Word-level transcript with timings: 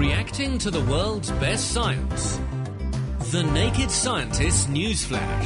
Reacting 0.00 0.56
to 0.60 0.70
the 0.70 0.80
world's 0.80 1.30
best 1.32 1.72
science. 1.72 2.40
The 3.32 3.42
Naked 3.42 3.90
Scientist 3.90 4.70
Newsflash. 4.70 5.44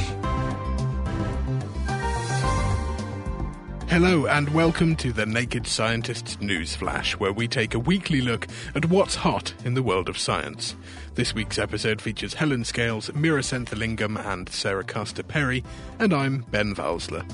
Hello 3.89 4.27
and 4.27 4.47
welcome 4.53 4.95
to 4.95 5.11
the 5.11 5.25
Naked 5.25 5.67
Scientists 5.67 6.37
Newsflash, 6.37 7.15
where 7.15 7.33
we 7.33 7.49
take 7.49 7.73
a 7.73 7.79
weekly 7.79 8.21
look 8.21 8.47
at 8.75 8.85
what's 8.85 9.15
hot 9.15 9.53
in 9.65 9.73
the 9.73 9.83
world 9.83 10.07
of 10.07 10.17
science. 10.17 10.77
This 11.15 11.35
week's 11.35 11.59
episode 11.59 11.99
features 11.99 12.35
Helen 12.35 12.63
Scales, 12.63 13.09
Meera 13.09 13.43
Senthilingam, 13.43 14.17
and 14.25 14.47
Sarah 14.47 14.85
Castor 14.85 15.23
Perry, 15.23 15.65
and 15.99 16.13
I'm 16.13 16.45
Ben 16.49 16.73
Valsler. 16.73 17.29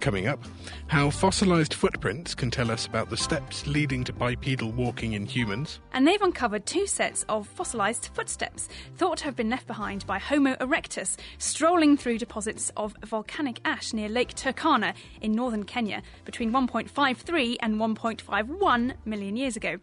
Coming 0.00 0.28
up, 0.28 0.42
how 0.86 1.10
fossilised 1.10 1.74
footprints 1.74 2.34
can 2.34 2.50
tell 2.50 2.70
us 2.70 2.86
about 2.86 3.10
the 3.10 3.18
steps 3.18 3.66
leading 3.66 4.02
to 4.04 4.14
bipedal 4.14 4.72
walking 4.72 5.12
in 5.12 5.26
humans. 5.26 5.78
And 5.92 6.08
they've 6.08 6.22
uncovered 6.22 6.64
two 6.64 6.86
sets 6.86 7.22
of 7.28 7.46
fossilised 7.46 8.08
footsteps 8.14 8.70
thought 8.96 9.18
to 9.18 9.24
have 9.24 9.36
been 9.36 9.50
left 9.50 9.66
behind 9.66 10.06
by 10.06 10.18
Homo 10.18 10.54
erectus 10.54 11.18
strolling 11.36 11.98
through 11.98 12.16
deposits 12.16 12.72
of 12.78 12.96
volcanic 13.04 13.60
ash 13.66 13.92
near 13.92 14.08
Lake 14.08 14.34
Turkana 14.34 14.94
in 15.20 15.32
northern 15.32 15.64
Kenya 15.64 16.02
between 16.24 16.50
1.53 16.50 17.56
and 17.60 17.76
1.51 17.76 18.94
million 19.04 19.36
years 19.36 19.56
ago. 19.56 19.78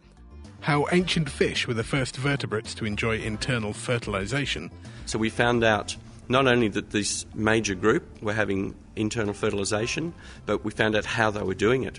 How 0.60 0.86
ancient 0.90 1.30
fish 1.30 1.68
were 1.68 1.74
the 1.74 1.84
first 1.84 2.16
vertebrates 2.16 2.74
to 2.74 2.84
enjoy 2.84 3.18
internal 3.18 3.72
fertilisation. 3.72 4.72
So 5.06 5.16
we 5.16 5.30
found 5.30 5.62
out 5.62 5.94
not 6.28 6.46
only 6.46 6.68
that 6.68 6.90
this 6.90 7.26
major 7.34 7.74
group 7.74 8.22
were 8.22 8.32
having 8.32 8.74
internal 8.96 9.34
fertilisation, 9.34 10.12
but 10.46 10.64
we 10.64 10.70
found 10.70 10.94
out 10.94 11.04
how 11.04 11.30
they 11.30 11.42
were 11.42 11.54
doing 11.54 11.84
it. 11.84 11.98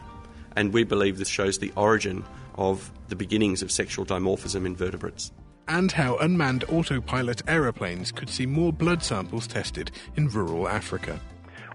And 0.55 0.73
we 0.73 0.83
believe 0.83 1.17
this 1.17 1.29
shows 1.29 1.59
the 1.59 1.71
origin 1.75 2.23
of 2.55 2.91
the 3.07 3.15
beginnings 3.15 3.61
of 3.61 3.71
sexual 3.71 4.05
dimorphism 4.05 4.65
in 4.65 4.75
vertebrates. 4.75 5.31
And 5.67 5.91
how 5.91 6.17
unmanned 6.17 6.63
autopilot 6.65 7.43
aeroplanes 7.47 8.11
could 8.11 8.29
see 8.29 8.45
more 8.45 8.73
blood 8.73 9.03
samples 9.03 9.47
tested 9.47 9.91
in 10.15 10.27
rural 10.29 10.67
Africa. 10.67 11.19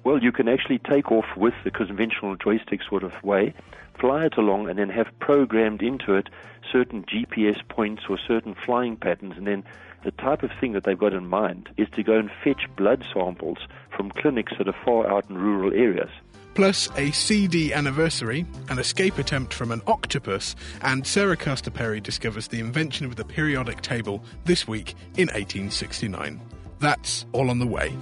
Well, 0.02 0.22
you 0.22 0.32
can 0.32 0.48
actually 0.48 0.80
take 0.80 1.10
off 1.10 1.24
with 1.36 1.54
the 1.64 1.70
conventional 1.70 2.36
joystick 2.36 2.82
sort 2.82 3.04
of 3.04 3.14
way, 3.22 3.54
fly 3.98 4.26
it 4.26 4.36
along, 4.36 4.68
and 4.68 4.78
then 4.78 4.90
have 4.90 5.06
programmed 5.18 5.80
into 5.80 6.14
it 6.14 6.28
certain 6.70 7.04
GPS 7.04 7.66
points 7.68 8.02
or 8.08 8.18
certain 8.18 8.54
flying 8.54 8.96
patterns, 8.96 9.34
and 9.36 9.46
then 9.46 9.64
the 10.04 10.12
type 10.12 10.42
of 10.42 10.50
thing 10.60 10.72
that 10.72 10.84
they've 10.84 10.98
got 10.98 11.12
in 11.12 11.26
mind 11.26 11.70
is 11.76 11.88
to 11.90 12.02
go 12.02 12.18
and 12.18 12.30
fetch 12.42 12.68
blood 12.76 13.04
samples 13.12 13.58
from 13.96 14.10
clinics 14.10 14.52
that 14.58 14.68
are 14.68 14.76
far 14.84 15.10
out 15.10 15.28
in 15.28 15.36
rural 15.36 15.72
areas. 15.72 16.10
Plus 16.54 16.88
a 16.96 17.10
CD 17.10 17.72
anniversary, 17.72 18.46
an 18.68 18.78
escape 18.78 19.18
attempt 19.18 19.52
from 19.52 19.72
an 19.72 19.82
octopus, 19.88 20.54
and 20.82 21.04
Sarah 21.04 21.36
Castor 21.36 21.72
Perry 21.72 22.00
discovers 22.00 22.46
the 22.46 22.60
invention 22.60 23.06
of 23.06 23.16
the 23.16 23.24
periodic 23.24 23.80
table 23.80 24.22
this 24.44 24.68
week 24.68 24.94
in 25.16 25.26
1869. 25.28 26.40
That's 26.78 27.26
all 27.32 27.50
on 27.50 27.58
the 27.58 27.66
way. 27.66 27.92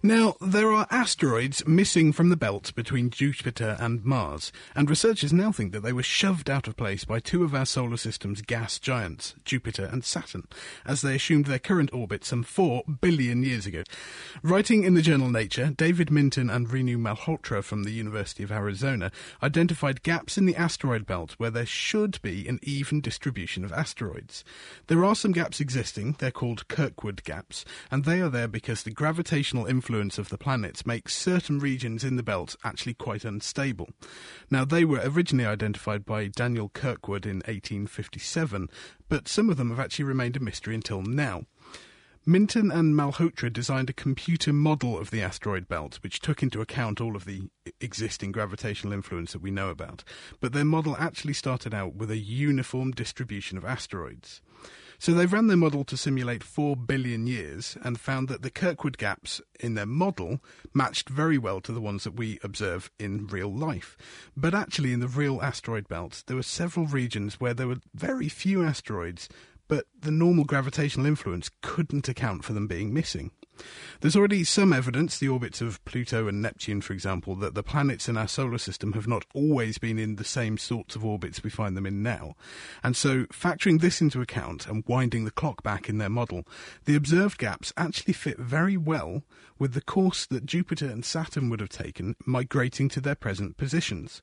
Now, 0.00 0.36
there 0.40 0.70
are 0.70 0.86
asteroids 0.92 1.66
missing 1.66 2.12
from 2.12 2.28
the 2.28 2.36
belt 2.36 2.72
between 2.76 3.10
Jupiter 3.10 3.76
and 3.80 4.04
Mars, 4.04 4.52
and 4.76 4.88
researchers 4.88 5.32
now 5.32 5.50
think 5.50 5.72
that 5.72 5.80
they 5.80 5.92
were 5.92 6.04
shoved 6.04 6.48
out 6.48 6.68
of 6.68 6.76
place 6.76 7.04
by 7.04 7.18
two 7.18 7.42
of 7.42 7.52
our 7.52 7.66
solar 7.66 7.96
system's 7.96 8.40
gas 8.40 8.78
giants, 8.78 9.34
Jupiter 9.44 9.86
and 9.90 10.04
Saturn, 10.04 10.46
as 10.86 11.02
they 11.02 11.16
assumed 11.16 11.46
their 11.46 11.58
current 11.58 11.92
orbit 11.92 12.24
some 12.24 12.44
four 12.44 12.84
billion 13.00 13.42
years 13.42 13.66
ago. 13.66 13.82
Writing 14.40 14.84
in 14.84 14.94
the 14.94 15.02
journal 15.02 15.30
Nature, 15.30 15.72
David 15.76 16.12
Minton 16.12 16.48
and 16.48 16.68
Renu 16.68 16.96
Malhotra 16.96 17.64
from 17.64 17.82
the 17.82 17.90
University 17.90 18.44
of 18.44 18.52
Arizona 18.52 19.10
identified 19.42 20.04
gaps 20.04 20.38
in 20.38 20.46
the 20.46 20.54
asteroid 20.54 21.06
belt 21.06 21.34
where 21.38 21.50
there 21.50 21.66
should 21.66 22.22
be 22.22 22.46
an 22.46 22.60
even 22.62 23.00
distribution 23.00 23.64
of 23.64 23.72
asteroids. 23.72 24.44
There 24.86 25.04
are 25.04 25.16
some 25.16 25.32
gaps 25.32 25.58
existing, 25.58 26.14
they're 26.20 26.30
called 26.30 26.68
Kirkwood 26.68 27.24
gaps, 27.24 27.64
and 27.90 28.04
they 28.04 28.20
are 28.20 28.30
there 28.30 28.46
because 28.46 28.84
the 28.84 28.92
gravitational 28.92 29.66
influence 29.66 29.87
influence 29.88 30.18
of 30.18 30.28
the 30.28 30.36
planets 30.36 30.84
makes 30.84 31.16
certain 31.16 31.58
regions 31.58 32.04
in 32.04 32.16
the 32.16 32.22
belt 32.22 32.56
actually 32.62 32.92
quite 32.92 33.24
unstable. 33.24 33.88
Now, 34.50 34.66
they 34.66 34.84
were 34.84 35.00
originally 35.02 35.46
identified 35.46 36.04
by 36.04 36.26
Daniel 36.26 36.68
Kirkwood 36.68 37.24
in 37.24 37.36
1857, 37.36 38.68
but 39.08 39.28
some 39.28 39.48
of 39.48 39.56
them 39.56 39.70
have 39.70 39.80
actually 39.80 40.04
remained 40.04 40.36
a 40.36 40.40
mystery 40.40 40.74
until 40.74 41.00
now. 41.00 41.44
Minton 42.26 42.70
and 42.70 42.94
Malhotra 42.94 43.50
designed 43.50 43.88
a 43.88 43.94
computer 43.94 44.52
model 44.52 44.98
of 44.98 45.10
the 45.10 45.22
asteroid 45.22 45.68
belt, 45.68 45.98
which 46.02 46.20
took 46.20 46.42
into 46.42 46.60
account 46.60 47.00
all 47.00 47.16
of 47.16 47.24
the 47.24 47.48
existing 47.80 48.30
gravitational 48.30 48.92
influence 48.92 49.32
that 49.32 49.40
we 49.40 49.50
know 49.50 49.70
about. 49.70 50.04
But 50.38 50.52
their 50.52 50.66
model 50.66 50.98
actually 50.98 51.32
started 51.32 51.72
out 51.72 51.94
with 51.94 52.10
a 52.10 52.18
uniform 52.18 52.90
distribution 52.90 53.56
of 53.56 53.64
asteroids. 53.64 54.42
So 55.00 55.14
they 55.14 55.26
ran 55.26 55.46
their 55.46 55.56
model 55.56 55.84
to 55.84 55.96
simulate 55.96 56.42
4 56.42 56.74
billion 56.74 57.28
years 57.28 57.78
and 57.82 58.00
found 58.00 58.28
that 58.28 58.42
the 58.42 58.50
Kirkwood 58.50 58.98
gaps 58.98 59.40
in 59.60 59.74
their 59.74 59.86
model 59.86 60.40
matched 60.74 61.08
very 61.08 61.38
well 61.38 61.60
to 61.60 61.72
the 61.72 61.80
ones 61.80 62.02
that 62.02 62.16
we 62.16 62.40
observe 62.42 62.90
in 62.98 63.28
real 63.28 63.52
life. 63.52 63.96
But 64.36 64.54
actually, 64.54 64.92
in 64.92 64.98
the 64.98 65.06
real 65.06 65.40
asteroid 65.40 65.88
belt, 65.88 66.24
there 66.26 66.36
were 66.36 66.42
several 66.42 66.86
regions 66.86 67.38
where 67.38 67.54
there 67.54 67.68
were 67.68 67.78
very 67.94 68.28
few 68.28 68.64
asteroids, 68.64 69.28
but 69.68 69.86
the 70.00 70.10
normal 70.10 70.44
gravitational 70.44 71.06
influence 71.06 71.48
couldn't 71.62 72.08
account 72.08 72.44
for 72.44 72.52
them 72.52 72.66
being 72.66 72.92
missing. 72.92 73.30
There's 74.00 74.16
already 74.16 74.44
some 74.44 74.72
evidence, 74.72 75.18
the 75.18 75.28
orbits 75.28 75.60
of 75.60 75.84
Pluto 75.84 76.28
and 76.28 76.40
Neptune, 76.40 76.80
for 76.80 76.92
example, 76.92 77.34
that 77.36 77.54
the 77.54 77.62
planets 77.62 78.08
in 78.08 78.16
our 78.16 78.28
solar 78.28 78.58
system 78.58 78.92
have 78.92 79.08
not 79.08 79.24
always 79.34 79.78
been 79.78 79.98
in 79.98 80.16
the 80.16 80.24
same 80.24 80.58
sorts 80.58 80.94
of 80.94 81.04
orbits 81.04 81.42
we 81.42 81.50
find 81.50 81.76
them 81.76 81.86
in 81.86 82.02
now. 82.02 82.34
And 82.82 82.96
so, 82.96 83.24
factoring 83.26 83.80
this 83.80 84.00
into 84.00 84.20
account 84.20 84.66
and 84.66 84.84
winding 84.86 85.24
the 85.24 85.30
clock 85.30 85.62
back 85.62 85.88
in 85.88 85.98
their 85.98 86.08
model, 86.08 86.46
the 86.84 86.94
observed 86.94 87.38
gaps 87.38 87.72
actually 87.76 88.14
fit 88.14 88.38
very 88.38 88.76
well 88.76 89.22
with 89.58 89.74
the 89.74 89.80
course 89.80 90.26
that 90.26 90.46
Jupiter 90.46 90.86
and 90.86 91.04
Saturn 91.04 91.50
would 91.50 91.60
have 91.60 91.68
taken 91.68 92.16
migrating 92.24 92.88
to 92.90 93.00
their 93.00 93.16
present 93.16 93.56
positions. 93.56 94.22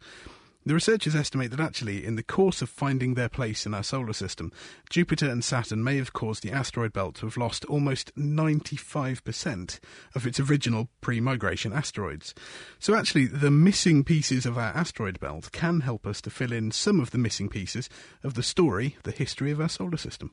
The 0.67 0.73
researchers 0.73 1.15
estimate 1.15 1.51
that 1.51 1.59
actually, 1.59 2.03
in 2.03 2.15
the 2.15 2.23
course 2.23 2.63
of 2.63 2.71
finding 2.71 3.13
their 3.13 3.29
place 3.29 3.67
in 3.67 3.75
our 3.75 3.83
solar 3.83 4.13
system, 4.13 4.51
Jupiter 4.89 5.29
and 5.29 5.43
Saturn 5.43 5.83
may 5.83 5.97
have 5.97 6.11
caused 6.11 6.41
the 6.41 6.51
asteroid 6.51 6.91
belt 6.91 7.13
to 7.15 7.27
have 7.27 7.37
lost 7.37 7.65
almost 7.65 8.15
95% 8.15 9.79
of 10.15 10.25
its 10.25 10.39
original 10.39 10.89
pre 11.01 11.19
migration 11.19 11.71
asteroids. 11.71 12.33
So, 12.79 12.95
actually, 12.95 13.27
the 13.27 13.51
missing 13.51 14.03
pieces 14.03 14.47
of 14.47 14.57
our 14.57 14.75
asteroid 14.75 15.19
belt 15.19 15.51
can 15.51 15.81
help 15.81 16.07
us 16.07 16.19
to 16.21 16.31
fill 16.31 16.51
in 16.51 16.71
some 16.71 16.99
of 16.99 17.11
the 17.11 17.19
missing 17.19 17.47
pieces 17.47 17.87
of 18.23 18.33
the 18.33 18.41
story, 18.41 18.97
the 19.03 19.11
history 19.11 19.51
of 19.51 19.61
our 19.61 19.69
solar 19.69 19.97
system. 19.97 20.31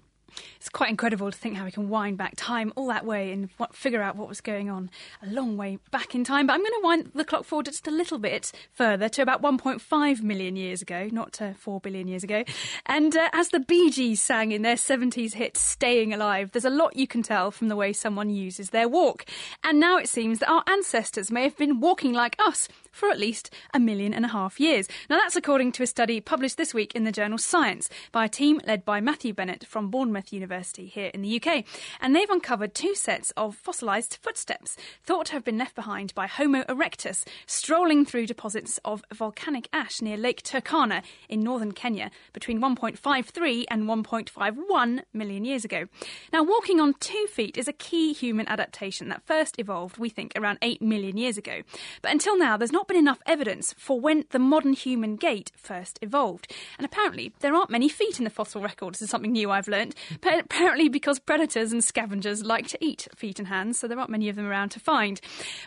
It's 0.56 0.68
quite 0.68 0.90
incredible 0.90 1.30
to 1.30 1.36
think 1.36 1.56
how 1.56 1.64
we 1.64 1.70
can 1.70 1.88
wind 1.88 2.18
back 2.18 2.34
time 2.36 2.72
all 2.76 2.86
that 2.88 3.04
way 3.04 3.32
and 3.32 3.50
figure 3.72 4.02
out 4.02 4.16
what 4.16 4.28
was 4.28 4.40
going 4.40 4.70
on 4.70 4.90
a 5.22 5.30
long 5.30 5.56
way 5.56 5.78
back 5.90 6.14
in 6.14 6.24
time. 6.24 6.46
But 6.46 6.54
I'm 6.54 6.60
going 6.60 6.72
to 6.72 6.80
wind 6.82 7.10
the 7.14 7.24
clock 7.24 7.44
forward 7.44 7.66
just 7.66 7.86
a 7.86 7.90
little 7.90 8.18
bit 8.18 8.52
further 8.72 9.08
to 9.10 9.22
about 9.22 9.42
1.5 9.42 10.22
million 10.22 10.56
years 10.56 10.82
ago, 10.82 11.08
not 11.12 11.32
to 11.34 11.54
4 11.54 11.80
billion 11.80 12.08
years 12.08 12.24
ago. 12.24 12.44
And 12.86 13.16
uh, 13.16 13.28
as 13.32 13.48
the 13.48 13.60
Bee 13.60 13.90
Gees 13.90 14.20
sang 14.20 14.52
in 14.52 14.62
their 14.62 14.76
70s 14.76 15.34
hit 15.34 15.56
Staying 15.56 16.12
Alive, 16.12 16.50
there's 16.52 16.64
a 16.64 16.70
lot 16.70 16.96
you 16.96 17.06
can 17.06 17.22
tell 17.22 17.50
from 17.50 17.68
the 17.68 17.76
way 17.76 17.92
someone 17.92 18.30
uses 18.30 18.70
their 18.70 18.88
walk. 18.88 19.24
And 19.64 19.78
now 19.80 19.98
it 19.98 20.08
seems 20.08 20.38
that 20.38 20.50
our 20.50 20.64
ancestors 20.68 21.30
may 21.30 21.42
have 21.44 21.56
been 21.56 21.80
walking 21.80 22.12
like 22.12 22.36
us 22.38 22.68
for 22.92 23.08
at 23.08 23.18
least 23.18 23.50
a 23.74 23.80
million 23.80 24.12
and 24.12 24.24
a 24.24 24.28
half 24.28 24.60
years. 24.60 24.86
Now, 25.08 25.16
that's 25.16 25.36
according 25.36 25.72
to 25.72 25.82
a 25.82 25.86
study 25.86 26.20
published 26.20 26.58
this 26.58 26.74
week 26.74 26.94
in 26.94 27.04
the 27.04 27.12
journal 27.12 27.38
Science 27.38 27.88
by 28.12 28.26
a 28.26 28.28
team 28.28 28.60
led 28.66 28.84
by 28.84 29.00
Matthew 29.00 29.32
Bennett 29.32 29.66
from 29.66 29.90
Bournemouth 29.90 30.21
University 30.30 30.86
here 30.86 31.10
in 31.14 31.22
the 31.22 31.42
UK. 31.42 31.64
And 32.00 32.14
they've 32.14 32.28
uncovered 32.28 32.74
two 32.74 32.94
sets 32.94 33.32
of 33.36 33.56
fossilised 33.56 34.18
footsteps 34.20 34.76
thought 35.02 35.26
to 35.26 35.32
have 35.32 35.44
been 35.44 35.58
left 35.58 35.74
behind 35.74 36.14
by 36.14 36.26
Homo 36.26 36.62
erectus 36.64 37.24
strolling 37.46 38.04
through 38.04 38.26
deposits 38.26 38.78
of 38.84 39.02
volcanic 39.12 39.68
ash 39.72 40.02
near 40.02 40.16
Lake 40.16 40.42
Turkana 40.42 41.02
in 41.28 41.40
northern 41.40 41.72
Kenya 41.72 42.10
between 42.32 42.60
1.53 42.60 43.64
and 43.70 43.84
1.51 43.84 45.02
million 45.12 45.44
years 45.44 45.64
ago. 45.64 45.86
Now, 46.32 46.42
walking 46.42 46.80
on 46.80 46.94
two 47.00 47.26
feet 47.30 47.56
is 47.56 47.68
a 47.68 47.72
key 47.72 48.12
human 48.12 48.46
adaptation 48.48 49.08
that 49.08 49.26
first 49.26 49.58
evolved, 49.58 49.98
we 49.98 50.08
think, 50.08 50.32
around 50.36 50.58
8 50.60 50.82
million 50.82 51.16
years 51.16 51.38
ago. 51.38 51.62
But 52.02 52.12
until 52.12 52.36
now, 52.36 52.56
there's 52.56 52.72
not 52.72 52.88
been 52.88 52.96
enough 52.96 53.20
evidence 53.26 53.74
for 53.78 54.00
when 54.00 54.24
the 54.30 54.38
modern 54.38 54.72
human 54.72 55.16
gait 55.16 55.52
first 55.56 55.98
evolved. 56.02 56.52
And 56.78 56.84
apparently, 56.84 57.32
there 57.40 57.54
aren't 57.54 57.70
many 57.70 57.88
feet 57.88 58.18
in 58.18 58.24
the 58.24 58.30
fossil 58.30 58.60
record. 58.60 58.94
This 58.94 59.02
is 59.02 59.10
something 59.10 59.32
new 59.32 59.50
I've 59.50 59.68
learned. 59.68 59.94
Apparently, 60.22 60.88
because 60.88 61.18
predators 61.18 61.72
and 61.72 61.82
scavengers 61.82 62.44
like 62.44 62.68
to 62.68 62.84
eat 62.84 63.08
feet 63.14 63.38
and 63.38 63.48
hands, 63.48 63.78
so 63.78 63.88
there 63.88 63.98
aren't 63.98 64.10
many 64.10 64.28
of 64.28 64.36
them 64.36 64.46
around 64.46 64.70
to 64.70 64.80
find. 64.80 65.20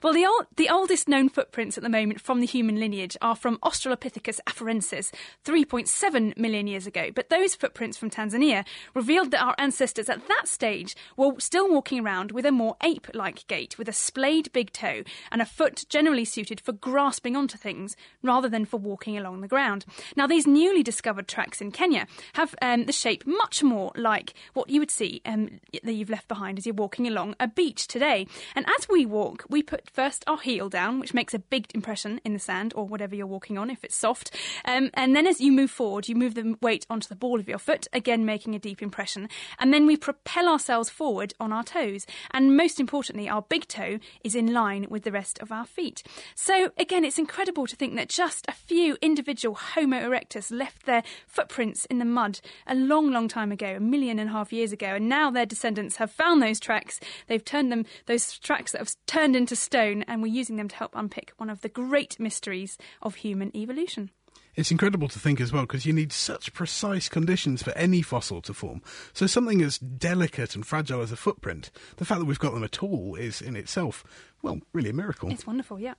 Well, 0.04 0.14
the, 0.14 0.26
old, 0.26 0.48
the 0.56 0.70
oldest 0.70 1.08
known 1.08 1.30
footprints 1.30 1.78
at 1.78 1.84
the 1.84 1.90
moment 1.90 2.22
from 2.22 2.40
the 2.40 2.46
human 2.46 2.80
lineage 2.80 3.18
are 3.22 3.36
from 3.36 3.58
Australopithecus 3.60 4.40
afarensis 4.48 5.12
3.7 5.44 6.38
million 6.38 6.68
years 6.68 6.88
ago. 6.88 7.10
But 7.14 7.30
those 7.30 7.56
footprints 7.56 7.98
from 7.98 8.10
Tanzania 8.10 8.66
revealed 8.94 9.32
that 9.32 9.44
our 9.44 9.56
ancestors 9.58 10.10
at 10.10 10.28
that 10.28 10.48
stage 10.48 10.96
were 11.18 11.34
still 11.40 11.70
walking 11.70 12.00
around 12.00 12.32
with 12.32 12.46
a 12.46 12.52
more 12.52 12.76
ape 12.84 13.08
like 13.14 13.48
gait, 13.48 13.78
with 13.78 13.90
a 13.90 13.94
splayed 13.94 14.52
big 14.54 14.72
toe 14.72 15.04
and 15.32 15.42
a 15.42 15.46
foot 15.46 15.86
generally 15.90 16.26
suited 16.26 16.62
for 16.62 16.72
grasping 16.72 17.36
onto 17.36 17.58
things 17.58 17.96
rather 18.22 18.48
than 18.48 18.66
for 18.66 18.78
walking 18.78 19.18
along 19.18 19.42
the 19.42 19.48
ground. 19.48 19.86
Now, 20.16 20.28
these 20.28 20.46
newly 20.46 20.84
discovered 20.84 21.28
tracks 21.28 21.62
in 21.62 21.72
Kenya 21.72 22.08
have 22.34 22.54
um, 22.62 22.86
the 22.86 22.94
shape 22.94 23.26
much 23.26 23.64
more 23.64 23.92
like 23.96 24.34
what 24.54 24.70
you 24.70 24.80
would 24.80 24.92
see 24.92 25.22
um, 25.26 25.60
that 25.84 25.94
you've 25.94 26.10
left 26.10 26.28
behind 26.28 26.58
as 26.58 26.66
you're 26.66 26.76
walking 26.76 27.08
along 27.08 27.36
a 27.40 27.48
beach 27.48 27.88
today. 27.88 28.28
And 28.56 28.66
as 28.78 28.88
we 28.90 29.06
walk, 29.06 29.46
we 29.50 29.64
put 29.64 29.90
first 29.90 30.24
our 30.28 30.38
heel 30.38 30.70
down, 30.70 31.00
which 31.00 31.14
makes 31.14 31.34
a 31.34 31.40
big 31.40 31.68
impression 31.74 32.20
in 32.24 32.34
the 32.34 32.40
sand 32.40 32.74
or 32.76 32.86
whatever 32.88 33.16
you're 33.16 33.28
walking 33.28 33.58
on 33.58 33.70
if 33.70 33.84
it's 33.84 33.96
soft. 33.96 34.32
Um, 34.66 34.90
and 34.94 35.16
then 35.16 35.28
as 35.28 35.42
you 35.42 35.52
move 35.52 35.72
forward, 35.72 36.08
you 36.08 36.16
move 36.16 36.36
the 36.36 36.58
weight 36.62 36.86
onto 36.90 37.08
the 37.08 37.16
ball 37.16 37.40
of 37.40 37.48
your 37.48 37.58
foot, 37.58 37.88
again 37.94 38.26
making 38.26 38.56
a 38.56 38.60
deep 38.60 38.82
impression. 38.82 39.30
And 39.60 39.74
then 39.74 39.86
we 39.86 39.98
propel 39.98 40.48
ourselves 40.48 40.90
forward 40.90 41.34
on 41.40 41.52
our 41.52 41.64
toes. 41.64 42.06
And 42.32 42.56
most 42.58 42.80
importantly, 42.80 43.30
our 43.30 43.42
big 43.42 43.68
toe 43.68 44.00
is 44.24 44.36
in 44.36 44.54
line 44.54 44.88
with 44.90 45.04
the 45.04 45.12
rest 45.12 45.40
of 45.40 45.52
our 45.52 45.66
feet. 45.66 46.04
So 46.36 46.72
again, 46.78 47.04
it's 47.04 47.20
incredible 47.20 47.68
to 47.68 47.76
think 47.76 47.96
that 47.96 48.10
just 48.10 48.46
a 48.48 48.54
few 48.54 48.98
individual 49.02 49.56
Homo 49.56 49.98
erectus 49.98 50.52
left 50.52 50.86
their 50.86 51.04
footprints 51.28 51.86
in 51.86 52.00
the 52.00 52.06
mud 52.06 52.40
a 52.68 52.76
long, 52.76 53.12
long 53.12 53.28
time 53.28 53.52
ago, 53.52 53.76
a 53.76 53.80
million 53.80 54.20
and 54.20 54.25
a 54.30 54.34
half 54.34 54.54
years 54.54 54.72
ago. 54.72 54.88
And 54.88 55.10
now 55.10 55.32
their 55.32 55.46
descendants 55.46 55.98
have 55.98 56.12
found 56.12 56.42
those 56.42 56.60
tracks. 56.60 57.00
They've 57.28 57.44
turned 57.44 57.72
them, 57.72 57.86
those 58.06 58.38
tracks 58.38 58.72
that 58.72 58.80
have 58.80 58.96
turned 59.08 59.36
into 59.36 59.56
stone, 59.56 60.04
and 60.04 60.22
we're 60.22 60.34
using 60.34 60.56
them 60.56 60.68
to 60.68 60.76
help 60.76 60.92
unpick 60.96 61.34
one 61.38 61.50
of 61.50 61.62
the 61.62 61.70
great 61.70 62.20
mysteries 62.20 62.78
of 63.02 63.16
human 63.16 63.56
evolution. 63.56 64.12
It's 64.56 64.72
incredible 64.72 65.10
to 65.10 65.20
think 65.20 65.42
as 65.42 65.52
well 65.52 65.64
because 65.64 65.86
you 65.86 65.92
need 65.92 66.14
such 66.14 66.54
precise 66.54 67.10
conditions 67.10 67.62
for 67.62 67.72
any 67.72 68.02
fossil 68.02 68.42
to 68.44 68.54
form. 68.54 68.82
So 69.12 69.28
something 69.28 69.62
as 69.62 69.78
delicate 69.78 70.56
and 70.56 70.66
fragile 70.66 71.02
as 71.02 71.12
a 71.12 71.18
footprint, 71.18 71.72
the 71.98 72.06
fact 72.06 72.20
that 72.20 72.26
we've 72.26 72.40
got 72.40 72.54
them 72.54 72.64
at 72.64 72.82
all 72.82 73.16
is 73.16 73.42
in 73.42 73.58
itself, 73.58 74.06
well, 74.42 74.60
really 74.72 74.92
a 74.92 74.94
miracle. 74.94 75.30
It's 75.30 75.46
wonderful, 75.46 75.80
yeah. 75.80 75.96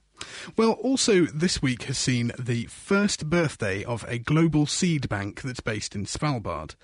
Well, 0.57 0.73
also 0.73 1.27
this 1.27 1.61
week 1.61 1.83
has 1.83 1.99
seen 1.99 2.33
the 2.39 2.65
first 2.67 3.29
birthday 3.29 3.85
of 3.85 4.07
a 4.09 4.19
global 4.19 4.65
seed 4.65 5.09
bank 5.09 5.43
that's 5.43 5.61
based 5.61 5.95
in 5.95 6.07
Svalbard. 6.07 6.77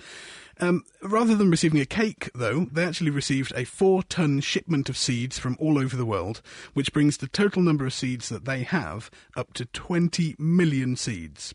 Um, 0.61 0.85
rather 1.03 1.35
than 1.35 1.51
receiving 1.51 1.81
a 1.81 1.87
cake, 1.87 2.31
though, 2.35 2.67
they 2.73 2.85
actually 2.85 3.11
received 3.11 3.53
a 3.57 3.65
four 3.65 4.03
ton 4.03 4.41
shipment 4.41 4.89
of 4.89 4.97
seeds 4.97 5.39
from 5.39 5.57
all 5.59 5.79
over 5.79 5.97
the 5.97 6.07
world, 6.07 6.43
which 6.75 6.93
brings 6.93 7.17
the 7.17 7.29
total 7.29 7.63
number 7.63 7.87
of 7.87 7.93
seeds 7.95 8.29
that 8.29 8.45
they 8.45 8.63
have 8.63 9.11
up 9.37 9.53
to 9.55 9.65
20 9.67 10.37
million 10.39 10.97
seeds. 10.97 11.55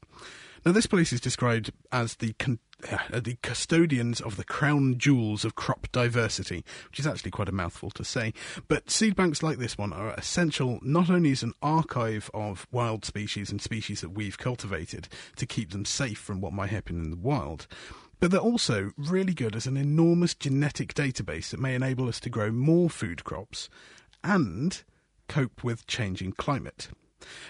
Now, 0.65 0.71
this 0.73 0.87
place 0.87 1.13
is 1.13 1.21
described 1.21 1.71
as 1.91 2.15
the 2.15 2.33
con- 2.33 2.59
uh, 2.91 3.19
the 3.19 3.37
custodians 3.41 4.21
of 4.21 4.37
the 4.37 4.43
crown 4.43 4.97
jewels 4.99 5.43
of 5.43 5.55
crop 5.55 5.87
diversity, 5.91 6.63
which 6.89 6.99
is 6.99 7.07
actually 7.07 7.31
quite 7.31 7.49
a 7.49 7.53
mouthful 7.53 7.89
to 7.91 8.03
say. 8.03 8.33
But 8.67 8.91
seed 8.91 9.15
banks 9.15 9.41
like 9.41 9.57
this 9.57 9.77
one 9.77 9.93
are 9.93 10.11
essential 10.11 10.79
not 10.83 11.09
only 11.09 11.31
as 11.31 11.41
an 11.41 11.53
archive 11.61 12.29
of 12.33 12.67
wild 12.71 13.03
species 13.03 13.49
and 13.49 13.61
species 13.61 14.01
that 14.01 14.11
we've 14.11 14.37
cultivated 14.37 15.07
to 15.37 15.47
keep 15.47 15.71
them 15.71 15.85
safe 15.85 16.19
from 16.19 16.39
what 16.39 16.53
might 16.53 16.69
happen 16.69 17.03
in 17.03 17.09
the 17.09 17.17
wild, 17.17 17.65
but 18.19 18.31
they're 18.31 18.39
also 18.39 18.91
really 18.97 19.33
good 19.33 19.55
as 19.55 19.67
an 19.67 19.77
enormous 19.77 20.33
genetic 20.33 20.93
database 20.93 21.49
that 21.51 21.59
may 21.59 21.75
enable 21.75 22.07
us 22.07 22.19
to 22.19 22.29
grow 22.29 22.51
more 22.51 22.89
food 22.89 23.23
crops 23.23 23.69
and 24.23 24.83
cope 25.27 25.63
with 25.63 25.87
changing 25.87 26.31
climate. 26.31 26.89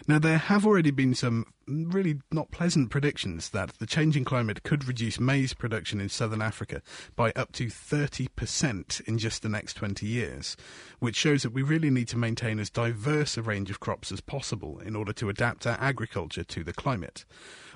Now, 0.07 0.19
there 0.19 0.37
have 0.37 0.65
already 0.65 0.91
been 0.91 1.13
some 1.13 1.45
really 1.67 2.19
not 2.31 2.51
pleasant 2.51 2.89
predictions 2.89 3.49
that 3.49 3.73
the 3.79 3.85
changing 3.85 4.23
climate 4.23 4.63
could 4.63 4.87
reduce 4.87 5.19
maize 5.19 5.53
production 5.53 5.99
in 5.99 6.07
southern 6.07 6.41
Africa 6.41 6.81
by 7.15 7.31
up 7.35 7.51
to 7.53 7.65
30% 7.65 9.01
in 9.01 9.17
just 9.17 9.41
the 9.41 9.49
next 9.49 9.73
20 9.73 10.05
years, 10.05 10.55
which 10.99 11.17
shows 11.17 11.43
that 11.43 11.51
we 11.51 11.61
really 11.61 11.89
need 11.89 12.07
to 12.07 12.17
maintain 12.17 12.59
as 12.59 12.69
diverse 12.69 13.37
a 13.37 13.41
range 13.41 13.69
of 13.69 13.79
crops 13.79 14.11
as 14.11 14.21
possible 14.21 14.79
in 14.79 14.95
order 14.95 15.11
to 15.13 15.29
adapt 15.29 15.67
our 15.67 15.77
agriculture 15.81 16.45
to 16.45 16.63
the 16.63 16.73
climate. 16.73 17.25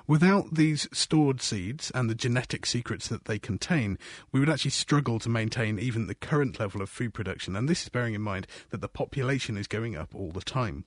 Without 0.06 0.54
these 0.54 0.88
stored 0.92 1.40
seeds 1.40 1.92
and 1.94 2.08
the 2.08 2.14
genetic 2.14 2.66
secrets 2.66 3.06
that 3.08 3.26
they 3.26 3.38
contain, 3.38 3.98
we 4.32 4.40
would 4.40 4.50
actually 4.50 4.72
struggle 4.72 5.18
to 5.20 5.28
maintain 5.28 5.78
even 5.78 6.06
the 6.06 6.14
current 6.14 6.58
level 6.58 6.82
of 6.82 6.90
food 6.90 7.14
production, 7.14 7.54
and 7.54 7.68
this 7.68 7.82
is 7.82 7.88
bearing 7.88 8.14
in 8.14 8.22
mind 8.22 8.46
that 8.70 8.80
the 8.80 8.88
population 8.88 9.56
is 9.56 9.68
going 9.68 9.94
up 9.94 10.14
all 10.14 10.30
the 10.30 10.40
time. 10.40 10.84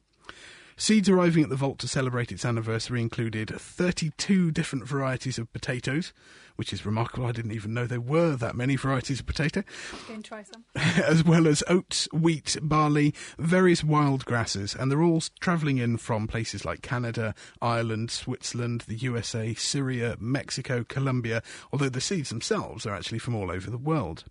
Seeds 0.77 1.07
arriving 1.07 1.42
at 1.42 1.50
the 1.50 1.56
vault 1.56 1.80
to 1.80 1.88
celebrate 1.88 2.33
its 2.33 2.44
anniversary 2.44 3.00
included 3.00 3.50
32 3.50 4.51
different 4.51 4.86
varieties 4.86 5.38
of 5.38 5.51
potatoes, 5.54 6.12
which 6.57 6.74
is 6.74 6.86
remarkable. 6.86 7.25
I 7.25 7.31
didn't 7.31 7.54
even 7.54 7.74
know 7.74 7.88
there 7.88 8.01
were 8.01 8.36
that 8.36 8.57
many 8.57 8.75
varieties 8.75 9.22
of 9.22 9.25
potato. 9.25 9.63
Go 10.06 10.16
and 10.16 10.25
try 10.25 10.44
some. 10.44 10.66
as 10.75 11.24
well 11.24 11.48
as 11.48 11.63
oats, 11.69 12.10
wheat, 12.12 12.57
barley, 12.62 13.13
various 13.39 13.86
wild 13.86 14.25
grasses, 14.25 14.75
and 14.75 14.92
they're 14.92 15.01
all 15.01 15.24
travelling 15.39 15.77
in 15.77 15.95
from 15.95 16.27
places 16.27 16.66
like 16.66 16.81
Canada, 16.81 17.33
Ireland, 17.62 18.12
Switzerland, 18.12 18.81
the 18.81 18.95
USA, 18.95 19.54
Syria, 19.54 20.18
Mexico, 20.19 20.83
Colombia, 20.83 21.42
although 21.71 21.88
the 21.88 22.01
seeds 22.01 22.30
themselves 22.30 22.86
are 22.86 22.94
actually 22.94 23.19
from 23.19 23.33
all 23.33 23.50
over 23.50 23.71
the 23.71 23.78
world. 23.78 24.25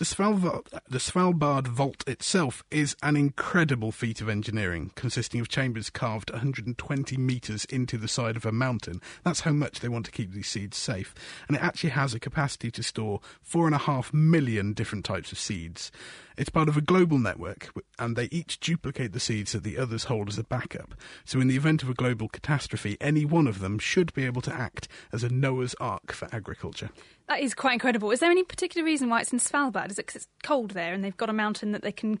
The 0.00 0.06
Svalbard, 0.06 0.66
the 0.88 0.96
Svalbard 0.96 1.68
Vault 1.68 2.04
itself 2.06 2.64
is 2.70 2.96
an 3.02 3.16
incredible 3.16 3.92
feat 3.92 4.22
of 4.22 4.30
engineering, 4.30 4.92
consisting 4.94 5.42
of 5.42 5.50
chambers 5.50 5.90
carved 5.90 6.30
120 6.30 7.18
metres 7.18 7.66
into 7.66 7.98
the 7.98 8.08
side 8.08 8.34
of 8.34 8.46
a 8.46 8.50
mountain. 8.50 9.02
That's 9.24 9.40
how 9.40 9.52
much 9.52 9.80
they 9.80 9.90
want 9.90 10.06
to 10.06 10.10
keep 10.10 10.32
these 10.32 10.48
seeds 10.48 10.78
safe. 10.78 11.14
And 11.48 11.58
it 11.58 11.62
actually 11.62 11.90
has 11.90 12.14
a 12.14 12.18
capacity 12.18 12.70
to 12.70 12.82
store 12.82 13.20
four 13.42 13.66
and 13.66 13.74
a 13.74 13.78
half 13.78 14.10
million 14.14 14.72
different 14.72 15.04
types 15.04 15.32
of 15.32 15.38
seeds. 15.38 15.92
It's 16.38 16.48
part 16.48 16.70
of 16.70 16.78
a 16.78 16.80
global 16.80 17.18
network, 17.18 17.70
and 17.98 18.16
they 18.16 18.30
each 18.32 18.58
duplicate 18.58 19.12
the 19.12 19.20
seeds 19.20 19.52
that 19.52 19.64
the 19.64 19.76
others 19.76 20.04
hold 20.04 20.30
as 20.30 20.38
a 20.38 20.44
backup. 20.44 20.94
So, 21.26 21.38
in 21.38 21.48
the 21.48 21.56
event 21.56 21.82
of 21.82 21.90
a 21.90 21.94
global 21.94 22.28
catastrophe, 22.28 22.96
any 22.98 23.26
one 23.26 23.46
of 23.46 23.58
them 23.58 23.78
should 23.78 24.14
be 24.14 24.24
able 24.24 24.40
to 24.42 24.54
act 24.54 24.88
as 25.12 25.22
a 25.22 25.28
Noah's 25.28 25.74
Ark 25.78 26.12
for 26.12 26.28
agriculture. 26.32 26.88
That 27.30 27.42
is 27.42 27.54
quite 27.54 27.74
incredible. 27.74 28.10
Is 28.10 28.18
there 28.18 28.30
any 28.32 28.42
particular 28.42 28.84
reason 28.84 29.08
why 29.08 29.20
it's 29.20 29.32
in 29.32 29.38
Svalbard? 29.38 29.92
Is 29.92 30.00
it 30.00 30.06
because 30.06 30.22
it's 30.22 30.28
cold 30.42 30.72
there 30.72 30.92
and 30.92 31.04
they've 31.04 31.16
got 31.16 31.30
a 31.30 31.32
mountain 31.32 31.70
that 31.70 31.82
they 31.82 31.92
can 31.92 32.18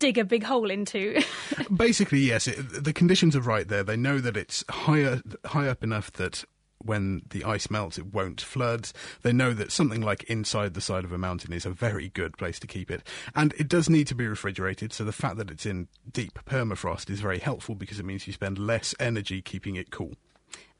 dig 0.00 0.18
a 0.18 0.24
big 0.24 0.42
hole 0.42 0.70
into? 0.70 1.22
Basically, 1.74 2.18
yes. 2.18 2.46
It, 2.46 2.84
the 2.84 2.92
conditions 2.92 3.34
are 3.34 3.40
right 3.40 3.66
there. 3.66 3.82
They 3.82 3.96
know 3.96 4.18
that 4.18 4.36
it's 4.36 4.62
higher, 4.68 5.22
high 5.46 5.66
up 5.68 5.82
enough 5.82 6.12
that 6.12 6.44
when 6.76 7.22
the 7.30 7.42
ice 7.42 7.70
melts, 7.70 7.96
it 7.96 8.12
won't 8.12 8.38
flood. 8.38 8.90
They 9.22 9.32
know 9.32 9.54
that 9.54 9.72
something 9.72 10.02
like 10.02 10.24
inside 10.24 10.74
the 10.74 10.82
side 10.82 11.04
of 11.04 11.12
a 11.12 11.16
mountain 11.16 11.54
is 11.54 11.64
a 11.64 11.70
very 11.70 12.10
good 12.10 12.36
place 12.36 12.58
to 12.58 12.66
keep 12.66 12.90
it. 12.90 13.02
And 13.34 13.54
it 13.56 13.66
does 13.66 13.88
need 13.88 14.08
to 14.08 14.14
be 14.14 14.26
refrigerated, 14.26 14.92
so 14.92 15.04
the 15.04 15.12
fact 15.12 15.38
that 15.38 15.50
it's 15.50 15.64
in 15.64 15.88
deep 16.12 16.38
permafrost 16.44 17.08
is 17.08 17.20
very 17.20 17.38
helpful 17.38 17.76
because 17.76 17.98
it 17.98 18.04
means 18.04 18.26
you 18.26 18.34
spend 18.34 18.58
less 18.58 18.94
energy 19.00 19.40
keeping 19.40 19.76
it 19.76 19.90
cool. 19.90 20.12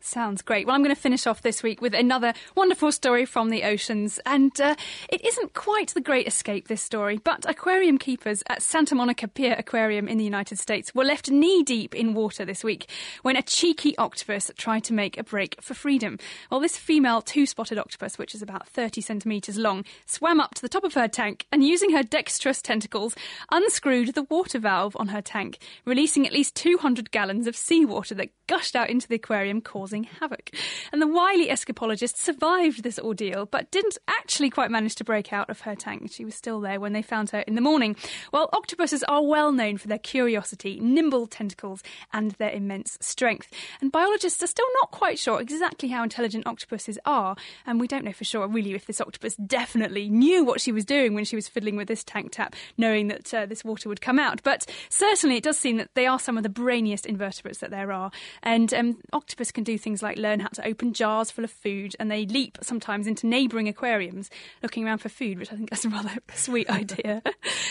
Sounds 0.07 0.43
great. 0.43 0.67
Well, 0.67 0.77
I'm 0.77 0.83
going 0.83 0.95
to 0.95 1.01
finish 1.01 1.27
off 1.27 1.41
this 1.41 1.63
week 1.63 1.81
with 1.81 1.95
another 1.95 2.35
wonderful 2.55 2.93
story 2.93 3.25
from 3.25 3.49
the 3.49 3.65
oceans. 3.65 4.21
And 4.27 4.53
uh, 4.61 4.75
it 5.09 5.25
isn't 5.25 5.55
quite 5.55 5.95
the 5.95 6.01
great 6.03 6.27
escape, 6.27 6.69
this 6.69 6.83
story, 6.83 7.17
but 7.17 7.49
aquarium 7.49 7.97
keepers 7.97 8.43
at 8.51 8.61
Santa 8.61 8.95
Monica 8.95 9.27
Pier 9.27 9.57
Aquarium 9.57 10.07
in 10.07 10.19
the 10.19 10.25
United 10.25 10.59
States 10.59 10.95
were 10.95 11.07
left 11.07 11.31
knee 11.31 11.63
deep 11.63 11.95
in 11.95 12.13
water 12.13 12.45
this 12.45 12.63
week 12.63 12.87
when 13.23 13.35
a 13.35 13.43
cheeky 13.43 13.97
octopus 13.97 14.51
tried 14.59 14.85
to 14.85 14.93
make 14.93 15.17
a 15.17 15.25
break 15.25 15.57
for 15.63 15.73
freedom. 15.73 16.19
Well, 16.51 16.61
this 16.61 16.77
female 16.77 17.23
two 17.23 17.47
spotted 17.47 17.79
octopus, 17.79 18.19
which 18.19 18.35
is 18.35 18.43
about 18.43 18.69
30 18.69 19.01
centimetres 19.01 19.57
long, 19.57 19.87
swam 20.05 20.39
up 20.39 20.53
to 20.57 20.63
the 20.63 20.69
top 20.69 20.85
of 20.85 20.93
her 20.93 21.09
tank 21.09 21.47
and 21.51 21.65
using 21.65 21.93
her 21.93 22.03
dexterous 22.03 22.61
tentacles 22.61 23.15
unscrewed 23.51 24.15
the 24.15 24.25
water 24.25 24.59
valve 24.59 24.95
on 25.01 25.09
her 25.09 25.23
tank, 25.23 25.57
releasing 25.87 26.27
at 26.27 26.33
least 26.35 26.55
200 26.57 27.11
gallons 27.11 27.47
of 27.47 27.57
seawater 27.57 28.15
that 28.15 28.29
gushed 28.47 28.77
out 28.77 28.91
into 28.91 29.09
the 29.09 29.15
aquarium, 29.15 29.63
causing 29.63 29.94
causing 29.95 30.05
havoc. 30.21 30.51
And 30.93 31.01
the 31.01 31.07
wily 31.07 31.49
escapologist 31.49 32.17
survived 32.17 32.83
this 32.83 32.99
ordeal, 32.99 33.47
but 33.47 33.71
didn't 33.71 33.99
actually 34.09 34.51
quite 34.51 34.71
manage 34.71 34.97
to 34.97 35.05
break 35.05 35.33
out 35.33 35.49
of 35.49 35.61
her 35.61 35.75
tank. 35.75 36.11
She 36.13 36.25
was 36.25 36.35
still 36.35 36.61
there 36.61 36.81
when 36.81 36.93
they 36.93 37.03
found 37.03 37.31
her 37.31 37.41
in 37.41 37.55
the 37.55 37.61
morning. 37.61 37.97
Well, 38.33 38.49
octopuses 38.53 39.05
are 39.05 39.23
well 39.23 39.53
known 39.53 39.77
for 39.77 39.89
their 39.89 39.99
curiosity, 39.99 40.81
nimble 40.81 41.27
tentacles, 41.27 41.83
and 42.13 42.33
their 42.33 42.51
immense 42.51 42.99
strength. 43.01 43.53
And 43.81 43.93
biologists 43.93 44.43
are 44.43 44.49
still 44.49 44.67
not 44.81 44.91
quite 44.91 45.19
sure 45.19 45.41
exactly 45.41 45.89
how 45.89 46.03
intelligent 46.03 46.47
octopuses 46.47 46.99
are, 47.05 47.37
and 47.67 47.79
we 47.79 47.87
don't 47.87 48.05
know 48.05 48.13
for 48.13 48.25
sure 48.25 48.49
really 48.49 48.75
if 48.75 48.87
this 48.87 49.01
octopus 49.01 49.37
definitely 49.37 50.09
knew 50.09 50.45
what 50.45 50.61
she 50.61 50.73
was 50.73 50.85
doing 50.85 51.15
when 51.15 51.25
she 51.25 51.37
was 51.37 51.49
fiddling 51.49 51.77
with 51.77 51.89
this 51.89 52.03
tank 52.03 52.33
tap, 52.33 52.57
knowing 52.77 53.09
that 53.09 53.33
uh, 53.33 53.47
this 53.47 53.65
water 53.65 53.89
would 53.89 54.01
come 54.01 54.19
out. 54.19 54.43
But 54.43 54.67
certainly 54.89 55.37
it 55.37 55.45
does 55.45 55.59
seem 55.59 55.77
that 55.77 55.95
they 55.95 56.07
are 56.07 56.19
some 56.19 56.37
of 56.37 56.43
the 56.43 56.49
brainiest 56.49 57.07
invertebrates 57.07 57.59
that 57.59 57.71
there 57.71 57.93
are, 57.93 58.11
and 58.43 58.73
um, 58.75 58.99
octopus 59.13 59.53
can 59.53 59.65
do 59.65 59.79
things 59.85 60.03
like 60.03 60.17
learn 60.17 60.41
how 60.41 60.49
to 60.49 60.67
open 60.67 60.93
jars 60.93 61.31
full 61.31 61.45
of 61.45 61.51
food, 61.51 61.95
and 62.01 62.11
they 62.11 62.27
leap 62.27 62.59
sometimes 62.63 63.07
into 63.07 63.27
neighbouring 63.27 63.69
aquariums 63.69 64.31
looking 64.63 64.85
around 64.85 64.99
for 64.99 65.09
food, 65.09 65.39
which 65.39 65.53
I 65.53 65.57
think 65.57 65.73
is 65.73 65.85
a 65.85 65.91
rather 65.91 66.11
sweet 66.35 66.69
idea. 66.71 67.23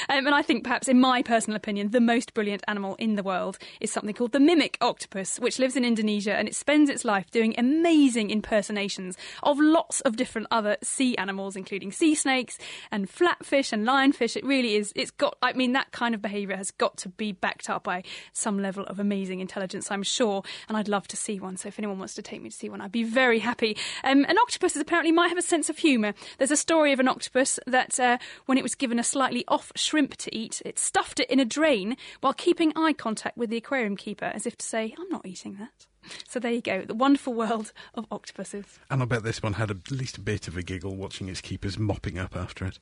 um, 0.10 0.28
and 0.28 0.36
I 0.36 0.42
think 0.42 0.64
perhaps, 0.64 0.88
in 0.88 1.00
my 1.00 1.22
personal 1.24 1.58
opinion, 1.58 1.90
the 1.90 2.00
most 2.00 2.34
brilliant 2.34 2.64
animal 2.68 2.96
in 2.96 3.16
the 3.16 3.24
world 3.24 3.58
is 3.82 3.92
something 3.92 4.14
called 4.14 4.32
the 4.32 4.40
mimic 4.40 4.78
octopus, 4.80 5.40
which 5.40 5.60
lives 5.60 5.76
in 5.76 5.84
Indonesia 5.84 6.36
and 6.36 6.48
it 6.48 6.56
spends 6.56 6.90
its 6.90 7.04
life 7.04 7.32
doing 7.32 7.56
amazing 7.58 8.30
impersonations 8.30 9.18
of 9.42 9.60
lots 9.60 10.02
of 10.02 10.16
different 10.16 10.48
other 10.52 10.78
sea 10.84 11.18
animals, 11.18 11.56
including 11.56 11.92
sea 11.92 12.16
snakes 12.16 12.58
and 12.92 13.10
flatfish 13.10 13.74
and 13.74 13.88
lionfish. 13.88 14.36
It 14.36 14.46
really 14.46 14.76
is. 14.76 14.94
It's 14.96 15.12
got. 15.12 15.36
I 15.42 15.54
mean, 15.54 15.74
that 15.74 15.92
kind 15.92 16.14
of 16.14 16.22
behaviour 16.22 16.56
has 16.56 16.72
got 16.72 16.98
to 16.98 17.10
be 17.10 17.32
backed 17.32 17.70
up 17.70 17.84
by 17.84 18.04
some 18.34 18.62
level 18.62 18.84
of 18.86 19.00
amazing 19.00 19.40
intelligence, 19.40 19.90
I'm 19.90 20.04
sure. 20.04 20.44
And 20.68 20.78
I'd 20.78 20.88
love 20.88 21.08
to 21.10 21.18
see 21.18 21.40
one. 21.40 21.58
So 21.58 21.68
if 21.68 21.80
anyone 21.80 22.00
wants 22.04 22.16
to 22.16 22.22
take 22.22 22.42
me 22.42 22.50
to 22.50 22.56
see 22.56 22.70
one, 22.70 22.82
I'd 22.82 22.92
be 22.92 23.04
very 23.04 23.40
happy. 23.40 23.78
Um, 24.04 24.26
an 24.28 24.38
octopus 24.38 24.76
apparently 24.76 25.14
might 25.14 25.30
have 25.30 25.38
a 25.38 25.42
sense 25.42 25.70
of 25.70 25.78
humour. 25.78 26.14
There's 26.38 26.52
a 26.52 26.58
story 26.58 26.92
of 26.92 27.00
an 27.00 27.08
octopus 27.08 27.60
that 27.66 27.98
uh, 27.98 28.18
when 28.46 28.58
it 28.58 28.64
was 28.64 28.76
given 28.76 29.00
a 29.00 29.04
slightly 29.04 29.46
off 29.48 29.72
shrimp 29.76 30.18
to 30.18 30.36
eat, 30.36 30.62
it 30.66 30.78
stuffed 30.78 31.22
it 31.22 31.30
in 31.30 31.40
a 31.40 31.46
drain 31.46 31.96
while 32.20 32.34
keeping 32.34 32.74
eye 32.76 32.94
contact 32.94 33.38
with 33.38 33.50
the 33.50 33.58
aquarium 33.58 33.96
keeper 33.96 34.26
as 34.26 34.46
if 34.46 34.58
to 34.58 34.66
say, 34.66 34.94
I'm 35.00 35.10
not 35.10 35.26
eating 35.26 35.56
that. 35.60 35.88
So 36.28 36.40
there 36.40 36.52
you 36.52 36.62
go, 36.62 36.82
the 36.82 36.94
wonderful 36.94 37.34
world 37.34 37.72
of 37.94 38.06
octopuses. 38.12 38.80
And 38.90 39.02
I 39.02 39.06
bet 39.06 39.24
this 39.24 39.42
one 39.42 39.54
had 39.54 39.72
at 39.72 39.92
least 39.92 40.18
a 40.18 40.22
bit 40.22 40.48
of 40.48 40.58
a 40.58 40.64
giggle 40.64 40.96
watching 40.96 41.30
its 41.30 41.42
keepers 41.42 41.78
mopping 41.78 42.18
up 42.18 42.36
after 42.36 42.66
it. 42.66 42.80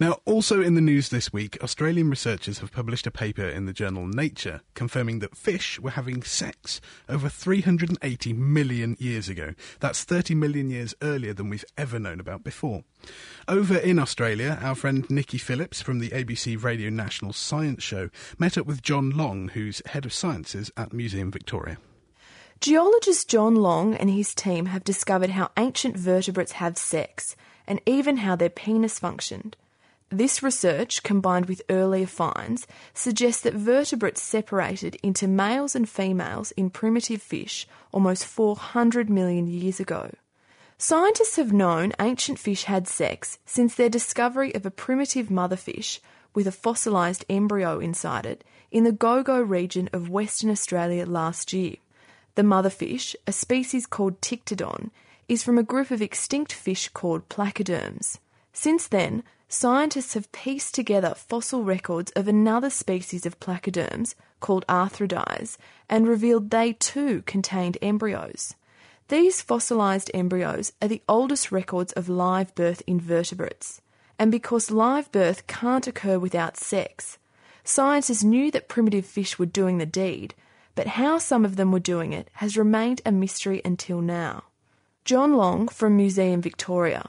Now, 0.00 0.20
also 0.24 0.62
in 0.62 0.74
the 0.74 0.80
news 0.80 1.08
this 1.08 1.32
week, 1.32 1.58
Australian 1.62 2.10
researchers 2.10 2.58
have 2.58 2.72
published 2.72 3.06
a 3.06 3.10
paper 3.10 3.46
in 3.46 3.66
the 3.66 3.72
journal 3.72 4.06
Nature 4.06 4.60
confirming 4.74 5.18
that 5.20 5.36
fish 5.36 5.78
were 5.80 5.90
having 5.90 6.22
sex 6.22 6.80
over 7.08 7.28
380 7.28 8.32
million 8.32 8.96
years 8.98 9.28
ago. 9.28 9.54
That's 9.80 10.04
30 10.04 10.34
million 10.34 10.70
years 10.70 10.94
earlier 11.02 11.34
than 11.34 11.48
we've 11.48 11.64
ever 11.76 11.98
known 11.98 12.20
about 12.20 12.44
before. 12.44 12.84
Over 13.48 13.76
in 13.76 13.98
Australia, 13.98 14.58
our 14.62 14.74
friend 14.74 15.08
Nikki 15.10 15.38
Phillips 15.38 15.82
from 15.82 15.98
the 15.98 16.10
ABC 16.10 16.62
Radio 16.62 16.90
National 16.90 17.32
Science 17.32 17.82
Show 17.82 18.10
met 18.38 18.56
up 18.56 18.66
with 18.66 18.82
John 18.82 19.10
Long, 19.10 19.48
who's 19.48 19.82
head 19.86 20.04
of 20.04 20.12
sciences 20.12 20.70
at 20.76 20.92
Museum 20.92 21.30
Victoria. 21.30 21.78
Geologist 22.60 23.28
John 23.28 23.56
Long 23.56 23.94
and 23.94 24.08
his 24.08 24.34
team 24.34 24.66
have 24.66 24.84
discovered 24.84 25.30
how 25.30 25.50
ancient 25.56 25.96
vertebrates 25.96 26.52
have 26.52 26.78
sex 26.78 27.36
and 27.66 27.80
even 27.84 28.18
how 28.18 28.36
their 28.36 28.48
penis 28.48 28.98
functioned. 28.98 29.56
This 30.10 30.42
research, 30.42 31.02
combined 31.02 31.46
with 31.46 31.62
earlier 31.68 32.06
finds, 32.06 32.66
suggests 32.94 33.42
that 33.42 33.54
vertebrates 33.54 34.22
separated 34.22 34.96
into 35.02 35.26
males 35.26 35.74
and 35.74 35.88
females 35.88 36.52
in 36.52 36.70
primitive 36.70 37.20
fish 37.20 37.66
almost 37.92 38.24
400 38.24 39.10
million 39.10 39.46
years 39.46 39.80
ago. 39.80 40.10
Scientists 40.78 41.36
have 41.36 41.52
known 41.52 41.92
ancient 42.00 42.38
fish 42.38 42.64
had 42.64 42.86
sex 42.86 43.38
since 43.44 43.74
their 43.74 43.88
discovery 43.88 44.54
of 44.54 44.64
a 44.64 44.70
primitive 44.70 45.28
motherfish 45.28 46.00
with 46.34 46.46
a 46.46 46.52
fossilised 46.52 47.24
embryo 47.28 47.78
inside 47.78 48.26
it 48.26 48.44
in 48.70 48.84
the 48.84 48.92
Gogo 48.92 49.40
region 49.40 49.88
of 49.92 50.10
Western 50.10 50.50
Australia 50.50 51.06
last 51.06 51.52
year. 51.52 51.76
The 52.34 52.42
motherfish, 52.42 53.14
a 53.26 53.32
species 53.32 53.86
called 53.86 54.20
Ptyctodon, 54.20 54.90
is 55.28 55.42
from 55.42 55.56
a 55.56 55.62
group 55.62 55.90
of 55.90 56.02
extinct 56.02 56.52
fish 56.52 56.88
called 56.88 57.28
placoderms. 57.28 58.18
Since 58.52 58.88
then, 58.88 59.22
scientists 59.48 60.14
have 60.14 60.32
pieced 60.32 60.74
together 60.74 61.14
fossil 61.14 61.62
records 61.62 62.10
of 62.12 62.26
another 62.26 62.70
species 62.70 63.24
of 63.24 63.38
placoderms 63.38 64.14
called 64.40 64.66
arthrodires 64.68 65.56
and 65.88 66.08
revealed 66.08 66.50
they 66.50 66.72
too 66.74 67.22
contained 67.22 67.78
embryos. 67.80 68.54
These 69.08 69.42
fossilised 69.42 70.10
embryos 70.12 70.72
are 70.82 70.88
the 70.88 71.02
oldest 71.08 71.52
records 71.52 71.92
of 71.92 72.08
live 72.08 72.54
birth 72.54 72.82
invertebrates. 72.86 73.80
And 74.18 74.30
because 74.30 74.70
live 74.70 75.10
birth 75.12 75.46
can't 75.46 75.86
occur 75.86 76.18
without 76.18 76.56
sex, 76.56 77.18
scientists 77.64 78.24
knew 78.24 78.50
that 78.50 78.68
primitive 78.68 79.06
fish 79.06 79.38
were 79.38 79.46
doing 79.46 79.78
the 79.78 79.86
deed, 79.86 80.34
but 80.74 80.86
how 80.86 81.18
some 81.18 81.44
of 81.44 81.56
them 81.56 81.72
were 81.72 81.80
doing 81.80 82.12
it 82.12 82.28
has 82.34 82.56
remained 82.56 83.00
a 83.04 83.12
mystery 83.12 83.60
until 83.64 84.00
now. 84.00 84.44
John 85.04 85.36
Long 85.36 85.68
from 85.68 85.96
Museum 85.96 86.40
Victoria. 86.40 87.06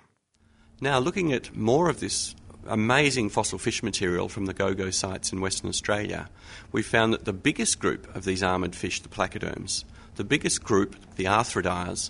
Now, 0.81 0.99
looking 0.99 1.31
at 1.31 1.55
more 1.55 1.89
of 1.89 1.99
this 1.99 2.35
amazing 2.67 3.29
fossil 3.29 3.57
fish 3.57 3.81
material 3.83 4.27
from 4.27 4.45
the 4.45 4.53
Gogo 4.53 4.89
sites 4.89 5.31
in 5.31 5.39
Western 5.39 5.69
Australia, 5.69 6.29
we 6.71 6.81
found 6.81 7.13
that 7.13 7.25
the 7.25 7.33
biggest 7.33 7.79
group 7.79 8.13
of 8.15 8.25
these 8.25 8.43
armoured 8.43 8.75
fish, 8.75 9.01
the 9.01 9.09
placoderms, 9.09 9.85
the 10.15 10.23
biggest 10.23 10.63
group, 10.63 10.95
the 11.15 11.25
arthrodires, 11.25 12.09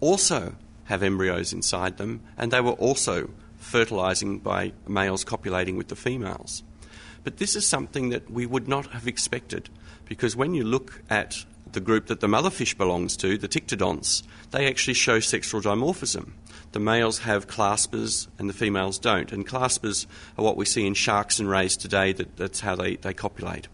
also 0.00 0.54
have 0.84 1.02
embryos 1.02 1.52
inside 1.52 1.96
them, 1.96 2.20
and 2.36 2.50
they 2.50 2.60
were 2.60 2.72
also 2.72 3.30
fertilising 3.56 4.38
by 4.38 4.72
males 4.86 5.24
copulating 5.24 5.76
with 5.76 5.88
the 5.88 5.96
females. 5.96 6.62
But 7.24 7.38
this 7.38 7.56
is 7.56 7.66
something 7.66 8.10
that 8.10 8.30
we 8.30 8.46
would 8.46 8.68
not 8.68 8.88
have 8.88 9.08
expected 9.08 9.68
because 10.06 10.34
when 10.34 10.54
you 10.54 10.64
look 10.64 11.02
at 11.10 11.44
the 11.72 11.80
group 11.80 12.06
that 12.06 12.20
the 12.20 12.26
motherfish 12.26 12.76
belongs 12.76 13.16
to, 13.18 13.36
the 13.36 13.48
Ptyctodonts, 13.48 14.22
they 14.50 14.66
actually 14.66 14.94
show 14.94 15.20
sexual 15.20 15.60
dimorphism. 15.60 16.30
The 16.72 16.80
males 16.80 17.20
have 17.20 17.46
claspers 17.46 18.28
and 18.38 18.48
the 18.48 18.54
females 18.54 18.98
don't. 18.98 19.32
And 19.32 19.46
claspers 19.46 20.06
are 20.38 20.44
what 20.44 20.56
we 20.56 20.64
see 20.64 20.86
in 20.86 20.94
sharks 20.94 21.38
and 21.38 21.48
rays 21.48 21.76
today, 21.76 22.12
that, 22.12 22.36
that's 22.36 22.60
how 22.60 22.76
they, 22.76 22.96
they 22.96 23.12
copulate. 23.12 23.68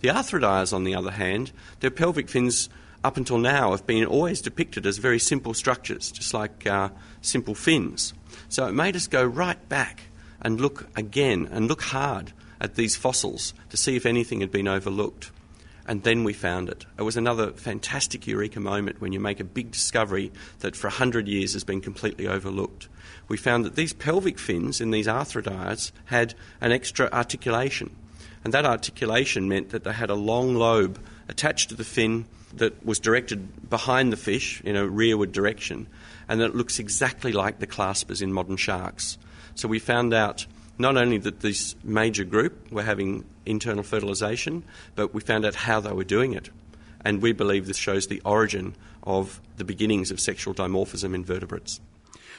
The 0.00 0.08
arthrodires, 0.08 0.72
on 0.72 0.84
the 0.84 0.94
other 0.94 1.10
hand, 1.10 1.52
their 1.80 1.90
pelvic 1.90 2.28
fins 2.28 2.68
up 3.02 3.16
until 3.16 3.38
now 3.38 3.72
have 3.72 3.86
been 3.86 4.04
always 4.04 4.40
depicted 4.40 4.86
as 4.86 4.98
very 4.98 5.18
simple 5.18 5.54
structures, 5.54 6.10
just 6.10 6.32
like 6.32 6.66
uh, 6.66 6.88
simple 7.20 7.54
fins. 7.54 8.14
So 8.48 8.66
it 8.66 8.72
made 8.72 8.96
us 8.96 9.06
go 9.06 9.24
right 9.24 9.68
back 9.68 10.04
and 10.40 10.60
look 10.60 10.88
again 10.96 11.48
and 11.50 11.68
look 11.68 11.82
hard 11.82 12.32
at 12.60 12.74
these 12.74 12.96
fossils 12.96 13.52
to 13.70 13.76
see 13.76 13.96
if 13.96 14.06
anything 14.06 14.40
had 14.40 14.50
been 14.50 14.68
overlooked. 14.68 15.30
And 15.86 16.02
then 16.02 16.24
we 16.24 16.32
found 16.32 16.68
it. 16.68 16.86
It 16.98 17.02
was 17.02 17.16
another 17.16 17.52
fantastic 17.52 18.26
eureka 18.26 18.58
moment 18.58 19.00
when 19.00 19.12
you 19.12 19.20
make 19.20 19.40
a 19.40 19.44
big 19.44 19.70
discovery 19.70 20.32
that 20.60 20.76
for 20.76 20.88
100 20.88 21.28
years 21.28 21.52
has 21.52 21.64
been 21.64 21.80
completely 21.80 22.26
overlooked. 22.26 22.88
We 23.28 23.36
found 23.36 23.64
that 23.64 23.76
these 23.76 23.92
pelvic 23.92 24.38
fins 24.38 24.80
in 24.80 24.90
these 24.90 25.06
arthrodires 25.06 25.92
had 26.06 26.34
an 26.60 26.72
extra 26.72 27.08
articulation. 27.12 27.94
And 28.44 28.52
that 28.52 28.66
articulation 28.66 29.48
meant 29.48 29.70
that 29.70 29.84
they 29.84 29.92
had 29.92 30.10
a 30.10 30.14
long 30.14 30.54
lobe 30.54 30.98
attached 31.28 31.70
to 31.70 31.74
the 31.74 31.84
fin 31.84 32.26
that 32.56 32.84
was 32.84 33.00
directed 33.00 33.68
behind 33.68 34.12
the 34.12 34.16
fish 34.16 34.60
in 34.64 34.76
a 34.76 34.86
rearward 34.86 35.32
direction, 35.32 35.86
and 36.28 36.40
that 36.40 36.54
looks 36.54 36.78
exactly 36.78 37.32
like 37.32 37.58
the 37.58 37.66
claspers 37.66 38.22
in 38.22 38.32
modern 38.32 38.56
sharks. 38.56 39.18
So 39.54 39.68
we 39.68 39.78
found 39.78 40.14
out 40.14 40.46
not 40.78 40.96
only 40.96 41.18
that 41.18 41.40
this 41.40 41.76
major 41.84 42.24
group 42.24 42.72
were 42.72 42.82
having 42.82 43.24
internal 43.46 43.82
fertilisation, 43.82 44.64
but 44.94 45.14
we 45.14 45.20
found 45.20 45.44
out 45.44 45.54
how 45.54 45.80
they 45.80 45.92
were 45.92 46.04
doing 46.04 46.32
it. 46.32 46.50
And 47.04 47.20
we 47.20 47.32
believe 47.32 47.66
this 47.66 47.76
shows 47.76 48.06
the 48.06 48.22
origin 48.24 48.74
of 49.02 49.40
the 49.56 49.64
beginnings 49.64 50.10
of 50.10 50.18
sexual 50.18 50.54
dimorphism 50.54 51.14
in 51.14 51.24
vertebrates. 51.24 51.80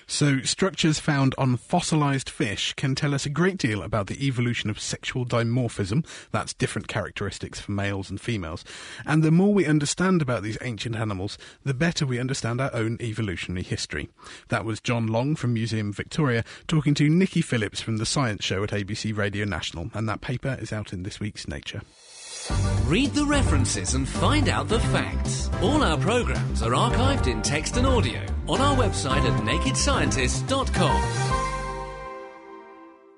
So, 0.07 0.41
structures 0.41 0.99
found 0.99 1.33
on 1.37 1.57
fossilised 1.57 2.29
fish 2.29 2.73
can 2.73 2.93
tell 2.93 3.13
us 3.13 3.25
a 3.25 3.29
great 3.29 3.57
deal 3.57 3.81
about 3.81 4.07
the 4.07 4.25
evolution 4.25 4.69
of 4.69 4.79
sexual 4.79 5.25
dimorphism, 5.25 6.05
that's 6.31 6.53
different 6.53 6.87
characteristics 6.87 7.59
for 7.59 7.71
males 7.71 8.09
and 8.09 8.21
females. 8.21 8.63
And 9.05 9.23
the 9.23 9.31
more 9.31 9.53
we 9.53 9.65
understand 9.65 10.21
about 10.21 10.43
these 10.43 10.59
ancient 10.61 10.95
animals, 10.95 11.37
the 11.63 11.73
better 11.73 12.05
we 12.05 12.19
understand 12.19 12.61
our 12.61 12.73
own 12.73 12.97
evolutionary 13.01 13.63
history. 13.63 14.09
That 14.49 14.63
was 14.63 14.79
John 14.79 15.07
Long 15.07 15.35
from 15.35 15.53
Museum 15.53 15.91
Victoria 15.91 16.43
talking 16.67 16.93
to 16.95 17.09
Nikki 17.09 17.41
Phillips 17.41 17.81
from 17.81 17.97
the 17.97 18.05
Science 18.05 18.43
Show 18.43 18.63
at 18.63 18.71
ABC 18.71 19.15
Radio 19.17 19.45
National, 19.45 19.89
and 19.93 20.07
that 20.07 20.21
paper 20.21 20.57
is 20.61 20.71
out 20.71 20.93
in 20.93 21.03
this 21.03 21.19
week's 21.19 21.47
Nature. 21.47 21.81
Read 22.85 23.11
the 23.15 23.25
references 23.25 23.95
and 23.95 24.07
find 24.07 24.49
out 24.49 24.67
the 24.67 24.79
facts. 24.79 25.49
All 25.61 25.83
our 25.83 25.97
programs 25.97 26.61
are 26.61 26.71
archived 26.71 27.25
in 27.25 27.41
text 27.41 27.77
and 27.77 27.87
audio 27.87 28.34
on 28.47 28.61
our 28.61 28.75
website 28.75 29.21
at 29.21 29.41
nakedscientist.com. 29.43 31.35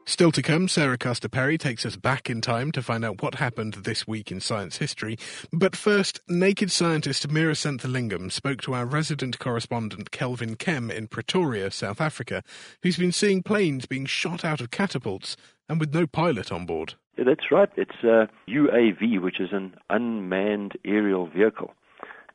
Still 0.08 0.32
to 0.32 0.42
come, 0.42 0.70
Sarah 0.70 0.98
Castor 0.98 1.28
Perry 1.28 1.58
takes 1.58 1.86
us 1.86 1.98
back 1.98 2.30
in 2.30 2.40
time 2.40 2.72
to 2.72 2.82
find 2.82 3.04
out 3.04 3.22
what 3.22 3.36
happened 3.36 3.74
this 3.74 4.08
week 4.08 4.32
in 4.32 4.40
science 4.40 4.78
history. 4.78 5.18
But 5.52 5.76
first, 5.76 6.22
naked 6.30 6.72
scientist 6.72 7.28
Meera 7.28 7.58
Senthilingam 7.58 8.32
spoke 8.32 8.62
to 8.62 8.74
our 8.74 8.86
resident 8.86 9.38
correspondent 9.38 10.12
Kelvin 10.12 10.56
Kemm 10.56 10.90
in 10.90 11.08
Pretoria, 11.08 11.72
South 11.72 12.00
Africa, 12.00 12.42
who's 12.82 12.96
been 12.96 13.12
seeing 13.12 13.44
planes 13.44 13.86
being 13.86 14.06
shot 14.06 14.46
out 14.46 14.62
of 14.62 14.72
catapults 14.72 15.36
and 15.68 15.78
with 15.78 15.94
no 15.94 16.08
pilot 16.08 16.54
on 16.54 16.66
board. 16.66 16.94
Yeah, 17.18 17.26
that's 17.26 17.52
right. 17.52 17.70
It's 17.76 18.02
a 18.04 18.30
UAV, 18.48 19.22
which 19.22 19.42
is 19.42 19.50
an 19.52 19.76
unmanned 19.90 20.78
aerial 20.86 21.28
vehicle. 21.28 21.74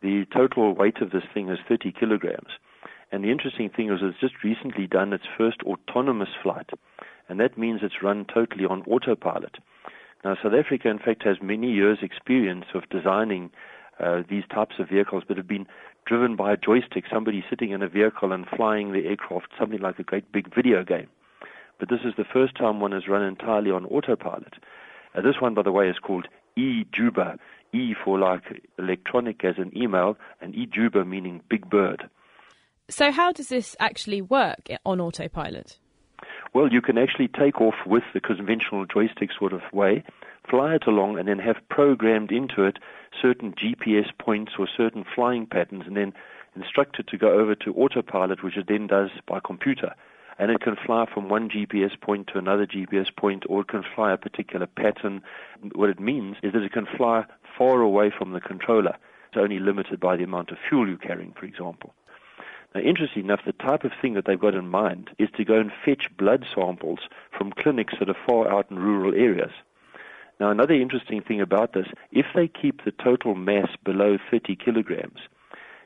The 0.02 0.26
total 0.30 0.74
weight 0.74 1.00
of 1.00 1.10
this 1.10 1.24
thing 1.32 1.48
is 1.48 1.58
30 1.66 1.90
kilograms. 1.98 2.50
And 3.12 3.22
the 3.22 3.30
interesting 3.30 3.68
thing 3.68 3.90
is 3.90 4.00
it's 4.02 4.18
just 4.18 4.42
recently 4.42 4.86
done 4.86 5.12
its 5.12 5.24
first 5.36 5.58
autonomous 5.62 6.30
flight 6.42 6.70
and 7.28 7.40
that 7.40 7.56
means 7.56 7.80
it's 7.82 8.02
run 8.02 8.26
totally 8.26 8.64
on 8.64 8.82
autopilot. 8.82 9.56
Now, 10.24 10.36
South 10.42 10.52
Africa, 10.52 10.88
in 10.88 10.98
fact, 10.98 11.24
has 11.24 11.38
many 11.42 11.72
years' 11.72 11.98
experience 12.02 12.66
of 12.74 12.88
designing 12.90 13.50
uh, 13.98 14.22
these 14.28 14.44
types 14.52 14.74
of 14.78 14.88
vehicles, 14.88 15.24
but 15.26 15.36
have 15.36 15.48
been 15.48 15.66
driven 16.06 16.36
by 16.36 16.52
a 16.52 16.56
joystick, 16.56 17.04
somebody 17.10 17.44
sitting 17.48 17.70
in 17.70 17.82
a 17.82 17.88
vehicle 17.88 18.32
and 18.32 18.46
flying 18.56 18.92
the 18.92 19.06
aircraft, 19.06 19.48
something 19.58 19.80
like 19.80 19.98
a 19.98 20.02
great 20.02 20.30
big 20.30 20.54
video 20.54 20.84
game. 20.84 21.08
But 21.78 21.88
this 21.88 22.00
is 22.04 22.12
the 22.16 22.24
first 22.30 22.54
time 22.56 22.80
one 22.80 22.92
has 22.92 23.08
run 23.08 23.22
entirely 23.22 23.70
on 23.70 23.86
autopilot. 23.86 24.54
Uh, 25.14 25.22
this 25.22 25.40
one, 25.40 25.54
by 25.54 25.62
the 25.62 25.72
way, 25.72 25.88
is 25.88 25.98
called 25.98 26.28
e-Juba, 26.56 27.38
E 27.72 27.94
for 28.04 28.18
like 28.18 28.62
electronic 28.78 29.42
as 29.44 29.54
an 29.56 29.72
email, 29.76 30.18
and 30.40 30.54
e-Juba 30.54 31.04
meaning 31.04 31.40
big 31.48 31.68
bird. 31.70 32.10
So, 32.88 33.10
how 33.10 33.32
does 33.32 33.48
this 33.48 33.76
actually 33.80 34.22
work 34.22 34.68
on 34.84 35.00
autopilot? 35.00 35.78
Well, 36.54 36.70
you 36.70 36.82
can 36.82 36.98
actually 36.98 37.28
take 37.28 37.60
off 37.60 37.86
with 37.86 38.02
the 38.12 38.20
conventional 38.20 38.84
joystick 38.84 39.30
sort 39.38 39.54
of 39.54 39.62
way, 39.72 40.04
fly 40.48 40.74
it 40.74 40.86
along, 40.86 41.18
and 41.18 41.26
then 41.26 41.38
have 41.38 41.56
programmed 41.70 42.30
into 42.30 42.64
it 42.64 42.78
certain 43.20 43.54
GPS 43.54 44.06
points 44.18 44.52
or 44.58 44.68
certain 44.76 45.04
flying 45.14 45.46
patterns, 45.46 45.84
and 45.86 45.96
then 45.96 46.12
instruct 46.54 46.98
it 46.98 47.06
to 47.06 47.16
go 47.16 47.32
over 47.32 47.54
to 47.54 47.72
autopilot, 47.74 48.42
which 48.42 48.58
it 48.58 48.66
then 48.68 48.86
does 48.86 49.10
by 49.26 49.40
computer. 49.40 49.94
And 50.38 50.50
it 50.50 50.60
can 50.60 50.76
fly 50.76 51.06
from 51.12 51.28
one 51.28 51.48
GPS 51.48 51.98
point 51.98 52.26
to 52.28 52.38
another 52.38 52.66
GPS 52.66 53.14
point, 53.16 53.44
or 53.48 53.62
it 53.62 53.68
can 53.68 53.84
fly 53.94 54.12
a 54.12 54.18
particular 54.18 54.66
pattern. 54.66 55.22
What 55.74 55.88
it 55.88 56.00
means 56.00 56.36
is 56.42 56.52
that 56.52 56.62
it 56.62 56.72
can 56.72 56.86
fly 56.96 57.24
far 57.56 57.80
away 57.80 58.10
from 58.16 58.32
the 58.32 58.40
controller. 58.40 58.96
It's 59.28 59.38
only 59.38 59.58
limited 59.58 60.00
by 60.00 60.16
the 60.16 60.24
amount 60.24 60.50
of 60.50 60.58
fuel 60.68 60.88
you're 60.88 60.98
carrying, 60.98 61.32
for 61.32 61.46
example. 61.46 61.94
Now, 62.74 62.80
interestingly 62.80 63.24
enough, 63.24 63.44
the 63.44 63.52
type 63.52 63.84
of 63.84 63.92
thing 64.00 64.14
that 64.14 64.24
they've 64.24 64.38
got 64.38 64.54
in 64.54 64.68
mind 64.68 65.10
is 65.18 65.28
to 65.36 65.44
go 65.44 65.58
and 65.58 65.70
fetch 65.84 66.08
blood 66.16 66.44
samples 66.54 67.00
from 67.36 67.52
clinics 67.52 67.94
that 67.98 68.08
are 68.08 68.16
far 68.26 68.50
out 68.50 68.70
in 68.70 68.78
rural 68.78 69.14
areas. 69.14 69.52
Now, 70.40 70.50
another 70.50 70.74
interesting 70.74 71.22
thing 71.22 71.40
about 71.40 71.72
this, 71.74 71.86
if 72.10 72.26
they 72.34 72.48
keep 72.48 72.84
the 72.84 72.92
total 72.92 73.34
mass 73.34 73.68
below 73.84 74.16
30 74.30 74.56
kilograms, 74.56 75.20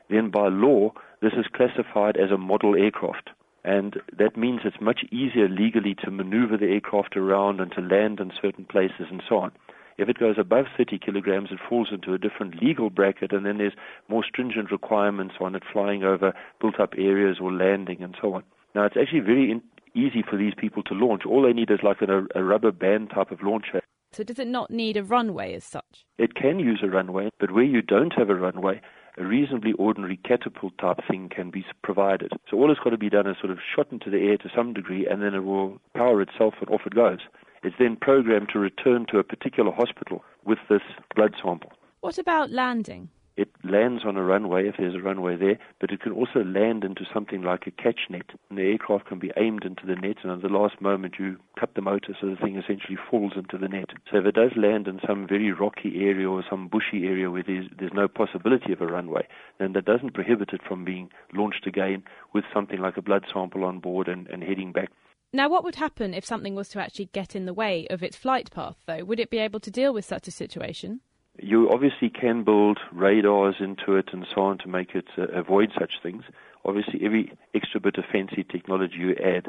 then 0.09 0.29
by 0.29 0.47
law, 0.47 0.93
this 1.21 1.33
is 1.33 1.45
classified 1.53 2.17
as 2.17 2.31
a 2.31 2.37
model 2.37 2.75
aircraft. 2.75 3.29
And 3.63 4.01
that 4.17 4.37
means 4.37 4.61
it's 4.63 4.79
much 4.79 5.03
easier 5.11 5.49
legally 5.49 5.93
to 6.03 6.11
maneuver 6.11 6.55
the 6.55 6.67
aircraft 6.67 7.17
around 7.17 7.59
and 7.59 7.71
to 7.73 7.81
land 7.81 8.21
in 8.21 8.31
certain 8.41 8.63
places 8.63 9.07
and 9.11 9.21
so 9.27 9.39
on. 9.39 9.51
If 9.97 10.09
it 10.09 10.19
goes 10.19 10.35
above 10.37 10.65
30 10.77 10.99
kilograms, 10.99 11.49
it 11.51 11.59
falls 11.67 11.89
into 11.91 12.13
a 12.13 12.19
different 12.19 12.61
legal 12.61 12.89
bracket, 12.89 13.31
and 13.31 13.45
then 13.45 13.57
there's 13.57 13.73
more 14.07 14.23
stringent 14.23 14.71
requirements 14.71 15.35
on 15.39 15.55
it 15.55 15.63
flying 15.71 16.03
over 16.03 16.33
built 16.61 16.79
up 16.79 16.93
areas 16.97 17.37
or 17.41 17.51
landing 17.51 18.03
and 18.03 18.15
so 18.21 18.33
on. 18.33 18.43
Now, 18.75 18.85
it's 18.85 18.97
actually 18.97 19.21
very 19.21 19.51
in- 19.51 19.63
easy 19.95 20.23
for 20.27 20.37
these 20.37 20.53
people 20.55 20.83
to 20.83 20.93
launch. 20.93 21.23
All 21.25 21.41
they 21.41 21.53
need 21.53 21.71
is 21.71 21.79
like 21.81 22.01
a, 22.01 22.27
a 22.35 22.43
rubber 22.43 22.71
band 22.71 23.09
type 23.09 23.31
of 23.31 23.41
launcher. 23.41 23.81
So, 24.11 24.23
does 24.23 24.39
it 24.39 24.47
not 24.47 24.69
need 24.69 24.97
a 24.97 25.03
runway 25.03 25.53
as 25.55 25.63
such? 25.63 26.05
It 26.17 26.35
can 26.35 26.59
use 26.59 26.81
a 26.83 26.87
runway, 26.87 27.29
but 27.39 27.51
where 27.51 27.63
you 27.63 27.81
don't 27.81 28.13
have 28.13 28.29
a 28.29 28.35
runway, 28.35 28.81
a 29.17 29.25
reasonably 29.25 29.73
ordinary 29.73 30.17
catapult 30.17 30.77
type 30.77 30.99
thing 31.09 31.29
can 31.29 31.49
be 31.49 31.65
provided. 31.83 32.31
So 32.49 32.57
all 32.57 32.67
that's 32.67 32.79
got 32.79 32.91
to 32.91 32.97
be 32.97 33.09
done 33.09 33.27
is 33.27 33.37
sort 33.39 33.51
of 33.51 33.57
shot 33.75 33.91
into 33.91 34.11
the 34.11 34.19
air 34.19 34.37
to 34.37 34.49
some 34.55 34.73
degree, 34.73 35.07
and 35.07 35.21
then 35.21 35.33
it 35.33 35.43
will 35.43 35.81
power 35.95 36.21
itself 36.21 36.53
and 36.61 36.69
off 36.69 36.81
it 36.85 36.93
goes. 36.93 37.19
It's 37.67 37.75
then 37.77 37.97
programmed 37.97 38.47
to 38.53 38.59
return 38.59 39.05
to 39.11 39.19
a 39.19 39.25
particular 39.25 39.73
hospital 39.73 40.23
with 40.45 40.57
this 40.69 40.83
blood 41.17 41.35
sample. 41.43 41.73
What 41.99 42.17
about 42.17 42.49
landing? 42.49 43.09
It 43.35 43.49
lands 43.61 44.03
on 44.05 44.15
a 44.15 44.23
runway 44.23 44.69
if 44.69 44.75
there's 44.77 44.95
a 44.95 45.01
runway 45.01 45.35
there, 45.35 45.59
but 45.81 45.91
it 45.91 45.99
can 45.99 46.13
also 46.13 46.45
land 46.45 46.85
into 46.85 47.03
something 47.13 47.41
like 47.41 47.67
a 47.67 47.71
catch 47.71 48.09
net. 48.09 48.29
And 48.49 48.57
the 48.57 48.63
aircraft 48.63 49.07
can 49.07 49.19
be 49.19 49.33
aimed 49.35 49.65
into 49.65 49.85
the 49.85 49.97
net, 49.97 50.15
and 50.23 50.31
at 50.31 50.41
the 50.41 50.47
last 50.47 50.79
moment 50.79 51.15
you 51.19 51.35
cut 51.59 51.75
the 51.75 51.81
motor 51.81 52.15
so 52.21 52.29
the 52.29 52.37
thing 52.37 52.55
essentially 52.55 52.97
falls 53.11 53.33
into 53.35 53.57
the 53.57 53.67
net. 53.67 53.89
So 54.09 54.19
if 54.19 54.25
it 54.25 54.35
does 54.35 54.55
land 54.55 54.87
in 54.87 55.01
some 55.05 55.27
very 55.27 55.51
rocky 55.51 56.05
area 56.05 56.29
or 56.29 56.45
some 56.49 56.69
bushy 56.69 57.05
area 57.05 57.29
where 57.29 57.43
there's, 57.45 57.67
there's 57.77 57.93
no 57.93 58.07
possibility 58.07 58.71
of 58.71 58.79
a 58.79 58.87
runway, 58.87 59.27
then 59.59 59.73
that 59.73 59.83
doesn't 59.83 60.13
prohibit 60.13 60.53
it 60.53 60.61
from 60.65 60.85
being 60.85 61.09
launched 61.33 61.67
again 61.67 62.03
with 62.33 62.45
something 62.53 62.79
like 62.79 62.95
a 62.95 63.01
blood 63.01 63.25
sample 63.33 63.65
on 63.65 63.79
board 63.79 64.07
and, 64.07 64.27
and 64.27 64.41
heading 64.41 64.71
back 64.71 64.89
now, 65.33 65.49
what 65.49 65.63
would 65.63 65.75
happen 65.75 66.13
if 66.13 66.25
something 66.25 66.55
was 66.55 66.69
to 66.69 66.79
actually 66.79 67.09
get 67.11 67.35
in 67.35 67.45
the 67.45 67.53
way 67.53 67.85
of 67.89 68.01
its 68.01 68.15
flight 68.15 68.49
path, 68.49 68.77
though? 68.85 69.03
Would 69.03 69.19
it 69.19 69.29
be 69.29 69.39
able 69.39 69.59
to 69.59 69.71
deal 69.71 69.93
with 69.93 70.05
such 70.05 70.27
a 70.27 70.31
situation? 70.31 71.01
You 71.39 71.69
obviously 71.69 72.09
can 72.09 72.43
build 72.43 72.79
radars 72.93 73.55
into 73.59 73.95
it 73.95 74.09
and 74.13 74.25
so 74.33 74.41
on 74.41 74.57
to 74.59 74.67
make 74.67 74.95
it 74.95 75.05
uh, 75.17 75.27
avoid 75.27 75.71
such 75.77 75.93
things. 76.01 76.23
Obviously, 76.65 77.01
every 77.03 77.31
extra 77.53 77.79
bit 77.79 77.97
of 77.97 78.05
fancy 78.11 78.43
technology 78.43 78.95
you 78.97 79.15
add 79.23 79.47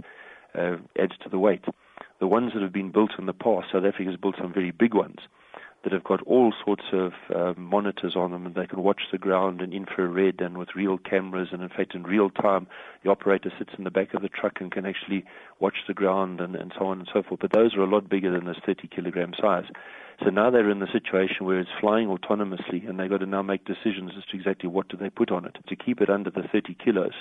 uh, 0.55 0.77
adds 1.01 1.17
to 1.23 1.29
the 1.31 1.39
weight. 1.39 1.65
The 2.21 2.27
ones 2.27 2.53
that 2.55 2.63
have 2.63 2.73
been 2.73 2.91
built 2.91 3.13
in 3.19 3.27
the 3.27 3.33
past, 3.33 3.69
South 3.73 3.85
Africa 3.85 4.11
has 4.11 4.21
built 4.21 4.35
some 4.39 4.53
very 4.53 4.73
big 4.73 4.95
ones 4.95 5.19
that 5.85 5.93
have 5.93 6.05
got 6.05 6.21
all 6.23 6.53
sorts 6.65 6.85
of 6.93 7.13
uh, 7.35 7.55
monitors 7.59 8.15
on 8.17 8.33
them 8.33 8.47
and 8.47 8.55
they 8.55 8.67
can 8.67 8.83
watch 8.83 9.03
the 9.13 9.19
ground 9.19 9.61
in 9.61 9.73
infrared 9.73 10.41
and 10.41 10.59
with 10.59 10.69
real 10.75 10.99
cameras 10.99 11.49
and 11.53 11.63
in 11.63 11.69
fact 11.69 11.95
in 11.95 12.03
real 12.03 12.31
time 12.31 12.67
the 13.05 13.11
operator 13.11 13.53
sits 13.59 13.71
in 13.79 13.85
the 13.85 13.91
back 13.91 14.13
of 14.15 14.23
the 14.23 14.29
truck 14.29 14.61
and 14.61 14.73
can 14.73 14.85
actually 14.85 15.25
watch 15.61 15.77
the 15.87 15.95
ground 15.95 16.41
and, 16.41 16.57
and 16.57 16.73
so 16.79 16.87
on 16.87 16.99
and 16.99 17.09
so 17.13 17.23
forth. 17.23 17.41
But 17.41 17.53
those 17.53 17.75
are 17.77 17.83
a 17.83 17.87
lot 17.91 18.09
bigger 18.09 18.31
than 18.31 18.47
this 18.47 18.59
30 18.67 18.89
kilogram 18.89 19.33
size. 19.41 19.67
So 20.25 20.31
now 20.31 20.51
they're 20.51 20.71
in 20.71 20.81
the 20.81 20.93
situation 20.93 21.47
where 21.47 21.61
it's 21.61 21.71
flying 21.81 22.09
autonomously 22.09 22.89
and 22.89 22.99
they've 22.99 23.11
got 23.11 23.19
to 23.19 23.27
now 23.27 23.43
make 23.43 23.65
decisions 23.65 24.13
as 24.19 24.25
to 24.27 24.37
exactly 24.37 24.69
what 24.69 24.89
do 24.89 24.97
they 24.97 25.11
put 25.11 25.31
on 25.31 25.45
it. 25.45 25.57
To 25.69 25.77
keep 25.77 26.01
it 26.01 26.11
under 26.11 26.31
the 26.31 26.43
30 26.53 26.77
kilos 26.83 27.13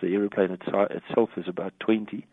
the 0.00 0.14
aeroplane 0.14 0.50
itself 0.50 1.30
is 1.36 1.48
about 1.48 1.72
20 1.80 2.26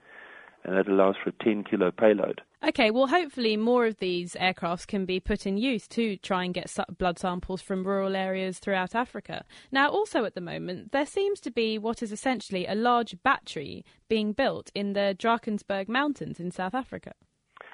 and 0.64 0.78
that 0.78 0.88
allows 0.88 1.16
for 1.22 1.30
a 1.30 1.44
10 1.44 1.64
kilo 1.64 1.92
payload. 1.92 2.42
Okay, 2.66 2.92
well, 2.92 3.08
hopefully 3.08 3.58
more 3.58 3.86
of 3.86 3.98
these 3.98 4.36
aircrafts 4.40 4.88
can 4.88 5.06
be 5.06 5.20
put 5.20 5.46
in 5.46 5.58
use 5.58 5.86
to 5.90 6.16
try 6.18 6.46
and 6.46 6.54
get 6.54 6.74
blood 6.98 7.20
samples 7.20 7.62
from 7.62 7.86
rural 7.86 8.16
areas 8.16 8.60
throughout 8.60 8.96
Africa. 8.96 9.44
Now, 9.72 9.90
also 9.90 10.24
at 10.24 10.34
the 10.34 10.42
moment, 10.42 10.94
there 10.94 11.06
seems 11.06 11.42
to 11.42 11.52
be 11.52 11.78
what 11.78 12.02
is 12.02 12.14
essentially 12.14 12.66
a 12.66 12.76
large 12.76 13.22
battery 13.22 13.84
being 14.08 14.32
built 14.32 14.72
in 14.74 14.94
the 14.94 15.16
Drakensberg 15.20 15.90
Mountains 15.90 16.40
in 16.40 16.52
South 16.52 16.74
Africa. 16.74 17.14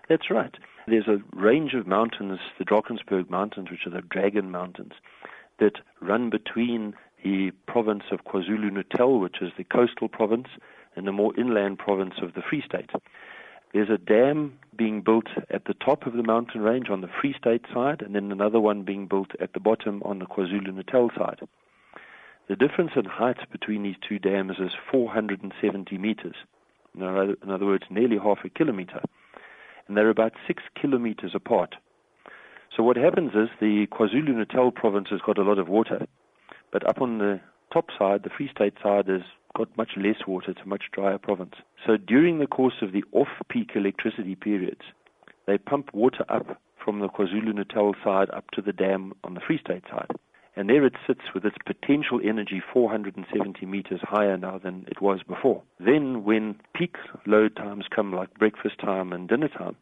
That's 0.09 0.31
right. 0.31 0.55
There's 0.87 1.07
a 1.07 1.21
range 1.35 1.75
of 1.75 1.85
mountains, 1.85 2.39
the 2.57 2.65
Drakensberg 2.65 3.29
Mountains, 3.29 3.69
which 3.69 3.85
are 3.85 3.91
the 3.91 4.01
Dragon 4.01 4.49
Mountains, 4.49 4.93
that 5.59 5.73
run 6.01 6.31
between 6.31 6.95
the 7.23 7.51
province 7.67 8.05
of 8.11 8.23
KwaZulu 8.23 8.71
Natal, 8.71 9.19
which 9.19 9.37
is 9.39 9.51
the 9.55 9.65
coastal 9.65 10.07
province, 10.07 10.47
in 10.95 11.05
the 11.05 11.11
more 11.11 11.37
inland 11.39 11.79
province 11.79 12.15
of 12.21 12.33
the 12.33 12.41
Free 12.41 12.63
State. 12.65 12.89
There's 13.73 13.89
a 13.89 13.97
dam 13.97 14.57
being 14.75 15.01
built 15.01 15.27
at 15.51 15.65
the 15.65 15.75
top 15.75 16.07
of 16.07 16.13
the 16.13 16.23
mountain 16.23 16.61
range 16.61 16.89
on 16.89 17.01
the 17.01 17.09
Free 17.21 17.35
State 17.37 17.65
side, 17.73 18.01
and 18.01 18.15
then 18.15 18.31
another 18.31 18.59
one 18.59 18.83
being 18.83 19.05
built 19.05 19.31
at 19.39 19.53
the 19.53 19.59
bottom 19.59 20.01
on 20.03 20.19
the 20.19 20.25
KwaZulu 20.25 20.73
Natal 20.73 21.11
side. 21.15 21.41
The 22.47 22.55
difference 22.55 22.91
in 22.95 23.05
height 23.05 23.37
between 23.51 23.83
these 23.83 23.97
two 24.07 24.17
dams 24.17 24.53
is 24.59 24.71
470 24.91 25.97
meters. 25.99 26.35
In 26.95 27.03
other 27.03 27.65
words, 27.65 27.83
nearly 27.91 28.17
half 28.17 28.39
a 28.43 28.49
kilometer. 28.49 29.01
And 29.87 29.95
they're 29.95 30.09
about 30.09 30.33
six 30.47 30.63
kilometers 30.79 31.35
apart. 31.35 31.75
So 32.75 32.81
what 32.81 32.97
happens 32.97 33.31
is 33.35 33.49
the 33.59 33.85
KwaZulu 33.87 34.35
Natal 34.35 34.71
province 34.71 35.09
has 35.11 35.21
got 35.21 35.37
a 35.37 35.43
lot 35.43 35.59
of 35.59 35.69
water, 35.69 36.07
but 36.71 36.87
up 36.87 37.01
on 37.01 37.19
the 37.19 37.39
top 37.71 37.89
side, 37.97 38.23
the 38.23 38.29
Free 38.35 38.49
State 38.49 38.73
side, 38.81 39.09
is 39.09 39.21
got 39.55 39.75
much 39.77 39.91
less 39.97 40.27
water. 40.27 40.51
It's 40.51 40.61
a 40.63 40.67
much 40.67 40.85
drier 40.91 41.17
province. 41.17 41.55
So 41.85 41.97
during 41.97 42.39
the 42.39 42.47
course 42.47 42.81
of 42.81 42.91
the 42.91 43.03
off-peak 43.11 43.71
electricity 43.75 44.35
periods, 44.35 44.81
they 45.47 45.57
pump 45.57 45.89
water 45.93 46.25
up 46.29 46.61
from 46.83 46.99
the 46.99 47.09
KwaZulu-Natal 47.09 47.95
side 48.03 48.29
up 48.31 48.51
to 48.51 48.61
the 48.61 48.73
dam 48.73 49.13
on 49.23 49.33
the 49.33 49.41
Free 49.45 49.59
State 49.59 49.83
side. 49.89 50.11
And 50.55 50.69
there 50.69 50.85
it 50.85 50.93
sits 51.07 51.21
with 51.33 51.45
its 51.45 51.55
potential 51.65 52.19
energy 52.23 52.61
470 52.73 53.65
meters 53.65 54.01
higher 54.03 54.37
now 54.37 54.57
than 54.57 54.85
it 54.87 55.01
was 55.01 55.21
before. 55.27 55.63
Then 55.79 56.23
when 56.23 56.55
peak 56.75 56.95
load 57.25 57.55
times 57.55 57.85
come 57.93 58.11
like 58.11 58.33
breakfast 58.33 58.79
time 58.79 59.13
and 59.13 59.29
dinner 59.29 59.47
time, 59.47 59.75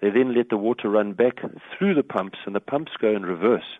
they 0.00 0.10
then 0.10 0.34
let 0.34 0.48
the 0.48 0.56
water 0.56 0.88
run 0.88 1.12
back 1.12 1.38
through 1.76 1.94
the 1.94 2.02
pumps 2.02 2.38
and 2.44 2.54
the 2.54 2.60
pumps 2.60 2.92
go 3.00 3.14
in 3.14 3.22
reverse 3.22 3.78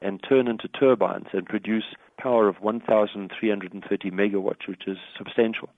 and 0.00 0.22
turn 0.28 0.48
into 0.48 0.68
turbines 0.68 1.26
and 1.32 1.46
produce 1.46 1.84
power 2.18 2.48
of 2.48 2.56
1,330 2.60 4.10
megawatts, 4.10 4.68
which 4.68 4.82
is 4.86 4.98
substantial. 5.16 5.68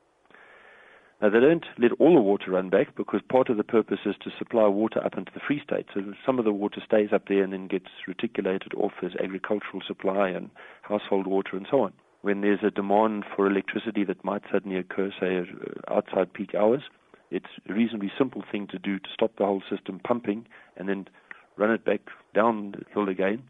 Now, 1.21 1.31
they 1.31 1.41
don't 1.41 1.65
let 1.79 1.93
all 1.99 2.15
the 2.15 2.21
water 2.21 2.51
run 2.51 2.69
back 2.69 2.95
because 2.95 3.23
part 3.31 3.49
of 3.49 3.57
the 3.57 3.65
purpose 3.65 4.01
is 4.05 4.17
to 4.23 4.31
supply 4.39 4.67
water 4.67 5.03
up 5.03 5.17
into 5.17 5.33
the 5.33 5.41
Free 5.41 5.63
State. 5.65 5.87
So 5.95 6.03
some 6.27 6.39
of 6.39 6.45
the 6.45 6.53
water 6.53 6.83
stays 6.85 7.09
up 7.11 7.29
there 7.29 7.43
and 7.43 7.55
then 7.55 7.69
gets 7.69 7.87
reticulated 8.07 8.75
off 8.75 8.93
as 9.03 9.13
agricultural 9.23 9.83
supply 9.87 10.29
and 10.29 10.51
household 10.83 11.27
water 11.27 11.57
and 11.57 11.67
so 11.71 11.81
on. 11.81 11.95
When 12.21 12.43
there's 12.43 12.63
a 12.63 12.71
demand 12.71 13.25
for 13.35 13.47
electricity 13.47 14.05
that 14.05 14.25
might 14.25 14.43
suddenly 14.53 14.77
occur, 14.77 15.11
say, 15.19 15.39
uh, 15.39 15.95
outside 15.95 16.35
peak 16.35 16.55
hours, 16.55 16.83
it's 17.31 17.47
a 17.69 17.73
reasonably 17.73 18.13
simple 18.19 18.45
thing 18.53 18.67
to 18.69 18.79
do 18.79 18.99
to 18.99 19.09
stop 19.15 19.33
the 19.39 19.47
whole 19.47 19.63
system 19.71 20.01
pumping 20.01 20.47
and 20.77 20.89
then 20.89 21.09
run 21.57 21.71
it 21.71 21.85
back 21.85 22.01
downhill 22.35 23.09
again 23.09 23.43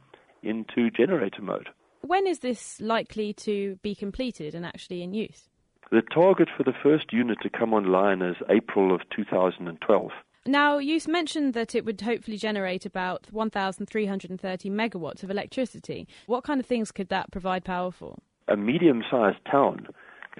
into 0.42 0.90
generator 0.90 1.42
mode. 1.42 1.68
When 2.02 2.26
is 2.26 2.40
this 2.40 2.80
likely 2.80 3.32
to 3.34 3.76
be 3.82 3.94
completed 3.94 4.54
and 4.54 4.64
actually 4.64 5.02
in 5.02 5.12
use? 5.12 5.48
The 5.90 6.02
target 6.02 6.48
for 6.56 6.62
the 6.62 6.74
first 6.82 7.12
unit 7.12 7.38
to 7.42 7.50
come 7.50 7.72
online 7.72 8.22
is 8.22 8.36
April 8.48 8.94
of 8.94 9.00
2012. 9.14 10.10
Now, 10.46 10.78
you 10.78 11.00
mentioned 11.08 11.54
that 11.54 11.74
it 11.74 11.84
would 11.84 12.00
hopefully 12.00 12.36
generate 12.36 12.86
about 12.86 13.26
1,330 13.32 14.70
megawatts 14.70 15.24
of 15.24 15.30
electricity. 15.30 16.06
What 16.26 16.44
kind 16.44 16.60
of 16.60 16.66
things 16.66 16.92
could 16.92 17.08
that 17.08 17.32
provide 17.32 17.64
power 17.64 17.90
for? 17.90 18.16
a 18.48 18.56
medium-sized 18.56 19.44
town 19.50 19.88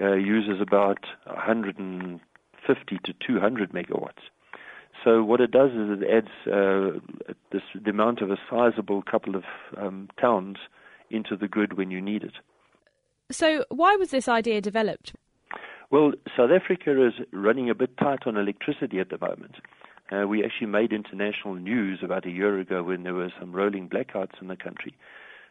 uh, 0.01 0.13
uses 0.13 0.61
about 0.61 1.05
150 1.25 2.99
to 3.03 3.13
200 3.25 3.71
megawatts. 3.71 4.21
So 5.03 5.23
what 5.23 5.41
it 5.41 5.51
does 5.51 5.71
is 5.71 6.01
it 6.01 6.09
adds 6.09 6.27
uh, 6.47 6.99
this, 7.51 7.61
the 7.73 7.91
amount 7.91 8.21
of 8.21 8.31
a 8.31 8.37
sizable 8.49 9.01
couple 9.01 9.35
of 9.35 9.43
um, 9.77 10.09
towns 10.19 10.57
into 11.09 11.35
the 11.37 11.47
grid 11.47 11.77
when 11.77 11.91
you 11.91 12.01
need 12.01 12.23
it. 12.23 12.33
So 13.31 13.65
why 13.69 13.95
was 13.95 14.11
this 14.11 14.27
idea 14.27 14.61
developed? 14.61 15.13
Well, 15.89 16.13
South 16.35 16.51
Africa 16.51 17.05
is 17.07 17.13
running 17.31 17.69
a 17.69 17.75
bit 17.75 17.97
tight 17.97 18.25
on 18.25 18.35
electricity 18.35 18.99
at 18.99 19.09
the 19.09 19.17
moment. 19.19 19.55
Uh, 20.11 20.27
we 20.27 20.43
actually 20.43 20.67
made 20.67 20.93
international 20.93 21.55
news 21.55 21.99
about 22.03 22.25
a 22.25 22.29
year 22.29 22.59
ago 22.59 22.83
when 22.83 23.03
there 23.03 23.13
were 23.13 23.31
some 23.39 23.53
rolling 23.53 23.89
blackouts 23.89 24.41
in 24.41 24.47
the 24.47 24.55
country. 24.55 24.95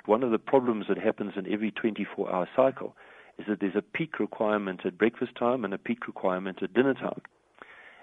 One 0.06 0.22
of 0.22 0.30
the 0.30 0.38
problems 0.38 0.86
that 0.88 0.98
happens 0.98 1.32
in 1.36 1.50
every 1.52 1.70
24 1.70 2.32
hour 2.32 2.48
cycle 2.54 2.94
is 3.38 3.46
that 3.48 3.60
there's 3.60 3.76
a 3.76 3.82
peak 3.82 4.18
requirement 4.18 4.80
at 4.84 4.96
breakfast 4.96 5.32
time 5.38 5.64
and 5.64 5.74
a 5.74 5.78
peak 5.78 6.06
requirement 6.06 6.62
at 6.62 6.72
dinner 6.72 6.94
time. 6.94 7.20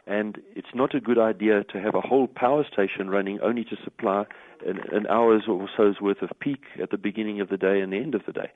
And 0.05 0.41
it's 0.55 0.73
not 0.73 0.93
a 0.93 0.99
good 0.99 1.17
idea 1.17 1.63
to 1.63 1.79
have 1.79 1.95
a 1.95 2.01
whole 2.01 2.27
power 2.27 2.65
station 2.71 3.09
running 3.09 3.39
only 3.41 3.63
to 3.65 3.77
supply 3.83 4.25
an, 4.65 4.79
an 4.91 5.07
hour's 5.07 5.43
or 5.47 5.69
so's 5.75 6.01
worth 6.01 6.21
of 6.21 6.29
peak 6.39 6.63
at 6.81 6.91
the 6.91 6.97
beginning 6.97 7.39
of 7.39 7.49
the 7.49 7.57
day 7.57 7.79
and 7.79 7.93
the 7.93 7.97
end 7.97 8.13
of 8.13 8.25
the 8.25 8.33
day. 8.33 8.51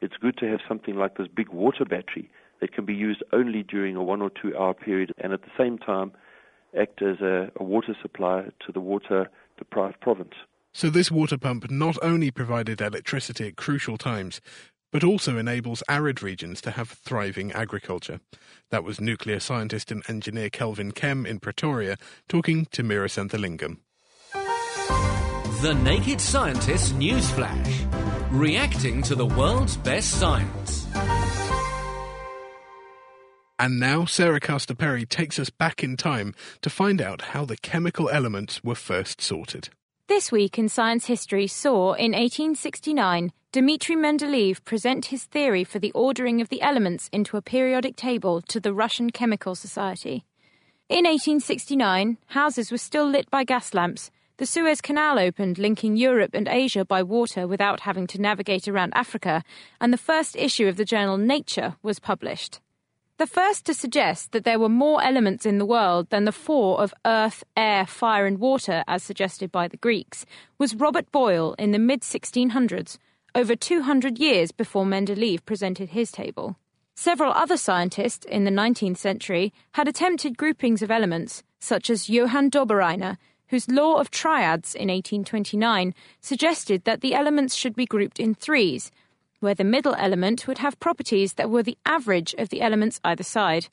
It's 0.00 0.16
good 0.20 0.36
to 0.38 0.46
have 0.46 0.60
something 0.66 0.96
like 0.96 1.16
this 1.16 1.28
big 1.28 1.48
water 1.48 1.84
battery 1.84 2.30
that 2.60 2.72
can 2.72 2.84
be 2.84 2.94
used 2.94 3.22
only 3.32 3.62
during 3.62 3.96
a 3.96 4.02
one 4.02 4.20
or 4.20 4.30
two 4.30 4.56
hour 4.56 4.74
period 4.74 5.12
and 5.18 5.32
at 5.32 5.42
the 5.42 5.50
same 5.58 5.78
time 5.78 6.12
act 6.78 7.02
as 7.02 7.20
a, 7.20 7.50
a 7.56 7.64
water 7.64 7.96
supply 8.00 8.44
to 8.64 8.72
the 8.72 8.80
water 8.80 9.28
deprived 9.58 10.00
province. 10.00 10.34
So, 10.72 10.88
this 10.88 11.10
water 11.10 11.36
pump 11.36 11.68
not 11.70 11.96
only 12.00 12.30
provided 12.30 12.80
electricity 12.80 13.48
at 13.48 13.56
crucial 13.56 13.98
times, 13.98 14.40
but 14.90 15.04
also 15.04 15.36
enables 15.36 15.82
arid 15.88 16.22
regions 16.22 16.60
to 16.62 16.72
have 16.72 16.90
thriving 16.90 17.52
agriculture. 17.52 18.20
That 18.70 18.84
was 18.84 19.00
nuclear 19.00 19.40
scientist 19.40 19.90
and 19.90 20.02
engineer 20.08 20.50
Kelvin 20.50 20.92
Kemm 20.92 21.26
in 21.26 21.40
Pretoria 21.40 21.96
talking 22.28 22.66
to 22.72 22.82
Meera 22.82 23.08
Senthilingam. 23.08 23.78
The 25.62 25.74
Naked 25.74 26.20
Scientist 26.20 26.94
Newsflash, 26.94 28.30
reacting 28.30 29.02
to 29.02 29.14
the 29.14 29.26
world's 29.26 29.76
best 29.76 30.18
science. 30.18 30.86
And 33.58 33.78
now 33.78 34.06
Sarah 34.06 34.40
Castor 34.40 34.74
Perry 34.74 35.04
takes 35.04 35.38
us 35.38 35.50
back 35.50 35.84
in 35.84 35.98
time 35.98 36.34
to 36.62 36.70
find 36.70 37.02
out 37.02 37.20
how 37.20 37.44
the 37.44 37.58
chemical 37.58 38.08
elements 38.08 38.64
were 38.64 38.74
first 38.74 39.20
sorted. 39.20 39.68
This 40.08 40.32
week 40.32 40.58
in 40.58 40.70
science 40.70 41.04
history 41.04 41.46
saw, 41.46 41.92
in 41.92 42.12
1869, 42.12 43.32
Dmitry 43.52 43.96
Mendeleev 43.96 44.64
present 44.64 45.06
his 45.06 45.24
theory 45.24 45.64
for 45.64 45.80
the 45.80 45.90
ordering 45.90 46.40
of 46.40 46.50
the 46.50 46.62
elements 46.62 47.08
into 47.12 47.36
a 47.36 47.42
periodic 47.42 47.96
table 47.96 48.40
to 48.42 48.60
the 48.60 48.72
Russian 48.72 49.10
Chemical 49.10 49.56
Society. 49.56 50.24
In 50.88 51.04
1869, 51.04 52.18
houses 52.26 52.70
were 52.70 52.78
still 52.78 53.08
lit 53.08 53.28
by 53.28 53.42
gas 53.42 53.74
lamps, 53.74 54.12
the 54.36 54.46
Suez 54.46 54.80
Canal 54.80 55.18
opened, 55.18 55.58
linking 55.58 55.96
Europe 55.96 56.30
and 56.32 56.46
Asia 56.46 56.84
by 56.84 57.02
water 57.02 57.48
without 57.48 57.80
having 57.80 58.06
to 58.06 58.20
navigate 58.20 58.68
around 58.68 58.92
Africa, 58.94 59.42
and 59.80 59.92
the 59.92 59.98
first 59.98 60.36
issue 60.36 60.68
of 60.68 60.76
the 60.76 60.84
journal 60.84 61.18
Nature 61.18 61.74
was 61.82 61.98
published. 61.98 62.60
The 63.18 63.26
first 63.26 63.66
to 63.66 63.74
suggest 63.74 64.30
that 64.30 64.44
there 64.44 64.60
were 64.60 64.68
more 64.68 65.02
elements 65.02 65.44
in 65.44 65.58
the 65.58 65.66
world 65.66 66.08
than 66.10 66.24
the 66.24 66.30
four 66.30 66.80
of 66.80 66.94
earth, 67.04 67.42
air, 67.56 67.84
fire, 67.84 68.26
and 68.26 68.38
water, 68.38 68.84
as 68.86 69.02
suggested 69.02 69.50
by 69.50 69.66
the 69.66 69.76
Greeks, 69.76 70.24
was 70.56 70.76
Robert 70.76 71.10
Boyle 71.10 71.56
in 71.58 71.72
the 71.72 71.80
mid 71.80 72.02
1600s, 72.02 72.96
over 73.34 73.54
200 73.54 74.18
years 74.18 74.52
before 74.52 74.84
Mendeleev 74.84 75.44
presented 75.44 75.90
his 75.90 76.10
table. 76.10 76.56
Several 76.94 77.32
other 77.32 77.56
scientists 77.56 78.26
in 78.26 78.44
the 78.44 78.50
19th 78.50 78.98
century 78.98 79.52
had 79.72 79.88
attempted 79.88 80.36
groupings 80.36 80.82
of 80.82 80.90
elements, 80.90 81.42
such 81.58 81.88
as 81.88 82.10
Johann 82.10 82.50
Dobereiner, 82.50 83.16
whose 83.48 83.68
law 83.68 83.96
of 83.96 84.10
triads 84.10 84.74
in 84.74 84.88
1829 84.88 85.94
suggested 86.20 86.84
that 86.84 87.00
the 87.00 87.14
elements 87.14 87.54
should 87.54 87.74
be 87.74 87.86
grouped 87.86 88.20
in 88.20 88.34
threes, 88.34 88.90
where 89.40 89.54
the 89.54 89.64
middle 89.64 89.94
element 89.94 90.46
would 90.46 90.58
have 90.58 90.78
properties 90.78 91.34
that 91.34 91.50
were 91.50 91.62
the 91.62 91.78
average 91.86 92.34
of 92.38 92.50
the 92.50 92.60
elements 92.60 93.00
either 93.02 93.24
side. 93.24 93.68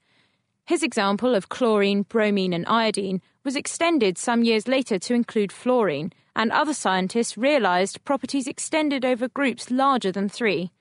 His 0.65 0.83
example 0.83 1.35
of 1.35 1.49
chlorine, 1.49 2.03
bromine, 2.03 2.53
and 2.53 2.65
iodine 2.67 3.21
was 3.43 3.55
extended 3.55 4.17
some 4.17 4.43
years 4.43 4.67
later 4.67 4.97
to 4.99 5.13
include 5.13 5.51
fluorine, 5.51 6.11
and 6.37 6.51
other 6.51 6.73
scientists 6.73 7.35
realized 7.35 8.05
properties 8.05 8.47
extended 8.47 9.03
over 9.03 9.27
groups 9.27 9.71
larger 9.71 10.11
than 10.11 10.29
three. 10.29 10.71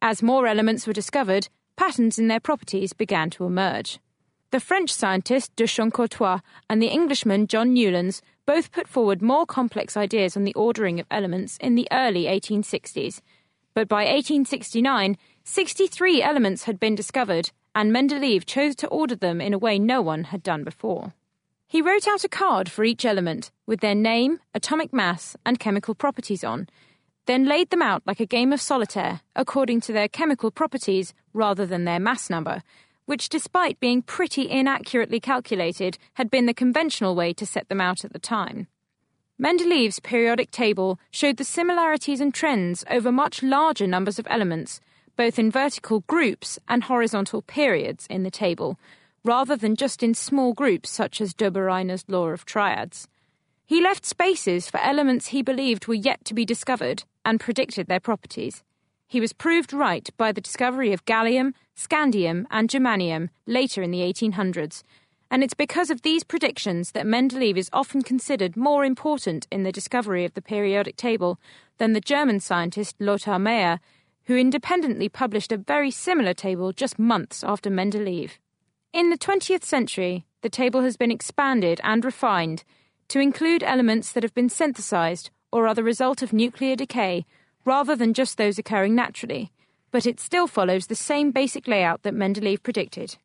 As 0.00 0.22
more 0.22 0.46
elements 0.46 0.86
were 0.86 0.94
discovered, 0.94 1.48
patterns 1.76 2.18
in 2.18 2.28
their 2.28 2.40
properties 2.40 2.94
began 2.94 3.28
to 3.30 3.44
emerge. 3.44 4.00
The 4.52 4.60
French 4.60 4.90
scientist 4.90 5.54
de 5.54 5.66
Chancourtois 5.66 6.40
and 6.70 6.80
the 6.80 6.88
Englishman 6.88 7.46
John 7.46 7.74
Newlands 7.74 8.22
both 8.46 8.72
put 8.72 8.88
forward 8.88 9.20
more 9.20 9.44
complex 9.44 9.98
ideas 9.98 10.34
on 10.34 10.44
the 10.44 10.54
ordering 10.54 10.98
of 10.98 11.06
elements 11.10 11.58
in 11.58 11.74
the 11.74 11.88
early 11.92 12.24
1860s, 12.24 13.20
but 13.74 13.88
by 13.88 14.04
1869, 14.04 15.18
63 15.44 16.22
elements 16.22 16.64
had 16.64 16.80
been 16.80 16.94
discovered, 16.94 17.50
and 17.74 17.92
Mendeleev 17.92 18.46
chose 18.46 18.74
to 18.76 18.88
order 18.88 19.14
them 19.14 19.42
in 19.42 19.52
a 19.52 19.58
way 19.58 19.78
no 19.78 20.00
one 20.00 20.24
had 20.24 20.42
done 20.42 20.64
before. 20.64 21.12
He 21.76 21.82
wrote 21.82 22.08
out 22.08 22.24
a 22.24 22.28
card 22.30 22.70
for 22.70 22.84
each 22.84 23.04
element 23.04 23.50
with 23.66 23.80
their 23.80 23.94
name, 23.94 24.40
atomic 24.54 24.94
mass, 24.94 25.36
and 25.44 25.58
chemical 25.58 25.94
properties 25.94 26.42
on, 26.42 26.70
then 27.26 27.44
laid 27.44 27.68
them 27.68 27.82
out 27.82 28.02
like 28.06 28.18
a 28.18 28.24
game 28.24 28.50
of 28.54 28.62
solitaire 28.62 29.20
according 29.34 29.82
to 29.82 29.92
their 29.92 30.08
chemical 30.08 30.50
properties 30.50 31.12
rather 31.34 31.66
than 31.66 31.84
their 31.84 32.00
mass 32.00 32.30
number, 32.30 32.62
which, 33.04 33.28
despite 33.28 33.78
being 33.78 34.00
pretty 34.00 34.48
inaccurately 34.48 35.20
calculated, 35.20 35.98
had 36.14 36.30
been 36.30 36.46
the 36.46 36.54
conventional 36.54 37.14
way 37.14 37.34
to 37.34 37.44
set 37.44 37.68
them 37.68 37.82
out 37.82 38.06
at 38.06 38.14
the 38.14 38.18
time. 38.18 38.68
Mendeleev's 39.38 40.00
periodic 40.00 40.50
table 40.50 40.98
showed 41.10 41.36
the 41.36 41.44
similarities 41.44 42.22
and 42.22 42.32
trends 42.32 42.86
over 42.90 43.12
much 43.12 43.42
larger 43.42 43.86
numbers 43.86 44.18
of 44.18 44.26
elements, 44.30 44.80
both 45.14 45.38
in 45.38 45.50
vertical 45.50 46.00
groups 46.06 46.58
and 46.68 46.84
horizontal 46.84 47.42
periods 47.42 48.06
in 48.08 48.22
the 48.22 48.30
table, 48.30 48.78
rather 49.26 49.56
than 49.56 49.74
just 49.74 50.02
in 50.02 50.14
small 50.14 50.52
groups 50.52 50.88
such 50.88 51.20
as 51.20 51.34
Dobereiner's 51.34 52.04
law 52.08 52.28
of 52.28 52.44
triads. 52.44 53.08
He 53.66 53.82
left 53.82 54.06
spaces 54.06 54.70
for 54.70 54.78
elements 54.80 55.28
he 55.28 55.42
believed 55.42 55.88
were 55.88 55.94
yet 55.94 56.24
to 56.26 56.34
be 56.34 56.44
discovered 56.44 57.02
and 57.24 57.40
predicted 57.40 57.88
their 57.88 58.00
properties. 58.00 58.62
He 59.08 59.20
was 59.20 59.32
proved 59.32 59.72
right 59.72 60.08
by 60.16 60.30
the 60.30 60.40
discovery 60.40 60.92
of 60.92 61.04
gallium, 61.04 61.52
scandium, 61.76 62.46
and 62.50 62.68
germanium 62.68 63.28
later 63.46 63.82
in 63.82 63.90
the 63.90 64.00
1800s, 64.00 64.82
and 65.30 65.42
it's 65.42 65.54
because 65.54 65.90
of 65.90 66.02
these 66.02 66.22
predictions 66.22 66.92
that 66.92 67.06
Mendeleev 67.06 67.56
is 67.56 67.70
often 67.72 68.02
considered 68.02 68.56
more 68.56 68.84
important 68.84 69.48
in 69.50 69.64
the 69.64 69.72
discovery 69.72 70.24
of 70.24 70.34
the 70.34 70.42
periodic 70.42 70.96
table 70.96 71.40
than 71.78 71.92
the 71.92 72.00
German 72.00 72.38
scientist 72.38 72.96
Lothar 73.00 73.38
Meyer, 73.38 73.80
who 74.26 74.36
independently 74.36 75.08
published 75.08 75.50
a 75.50 75.56
very 75.56 75.90
similar 75.90 76.32
table 76.32 76.72
just 76.72 76.98
months 76.98 77.42
after 77.42 77.70
Mendeleev. 77.70 78.38
In 78.96 79.10
the 79.10 79.18
20th 79.18 79.62
century, 79.62 80.24
the 80.40 80.48
table 80.48 80.80
has 80.80 80.96
been 80.96 81.10
expanded 81.10 81.82
and 81.84 82.02
refined 82.02 82.64
to 83.08 83.20
include 83.20 83.62
elements 83.62 84.10
that 84.12 84.22
have 84.22 84.32
been 84.32 84.48
synthesized 84.48 85.28
or 85.52 85.66
are 85.66 85.74
the 85.74 85.84
result 85.84 86.22
of 86.22 86.32
nuclear 86.32 86.74
decay 86.74 87.26
rather 87.66 87.94
than 87.94 88.14
just 88.14 88.38
those 88.38 88.58
occurring 88.58 88.94
naturally, 88.94 89.52
but 89.90 90.06
it 90.06 90.18
still 90.18 90.46
follows 90.46 90.86
the 90.86 90.94
same 90.94 91.30
basic 91.30 91.68
layout 91.68 92.04
that 92.04 92.14
Mendeleev 92.14 92.62
predicted. 92.62 93.18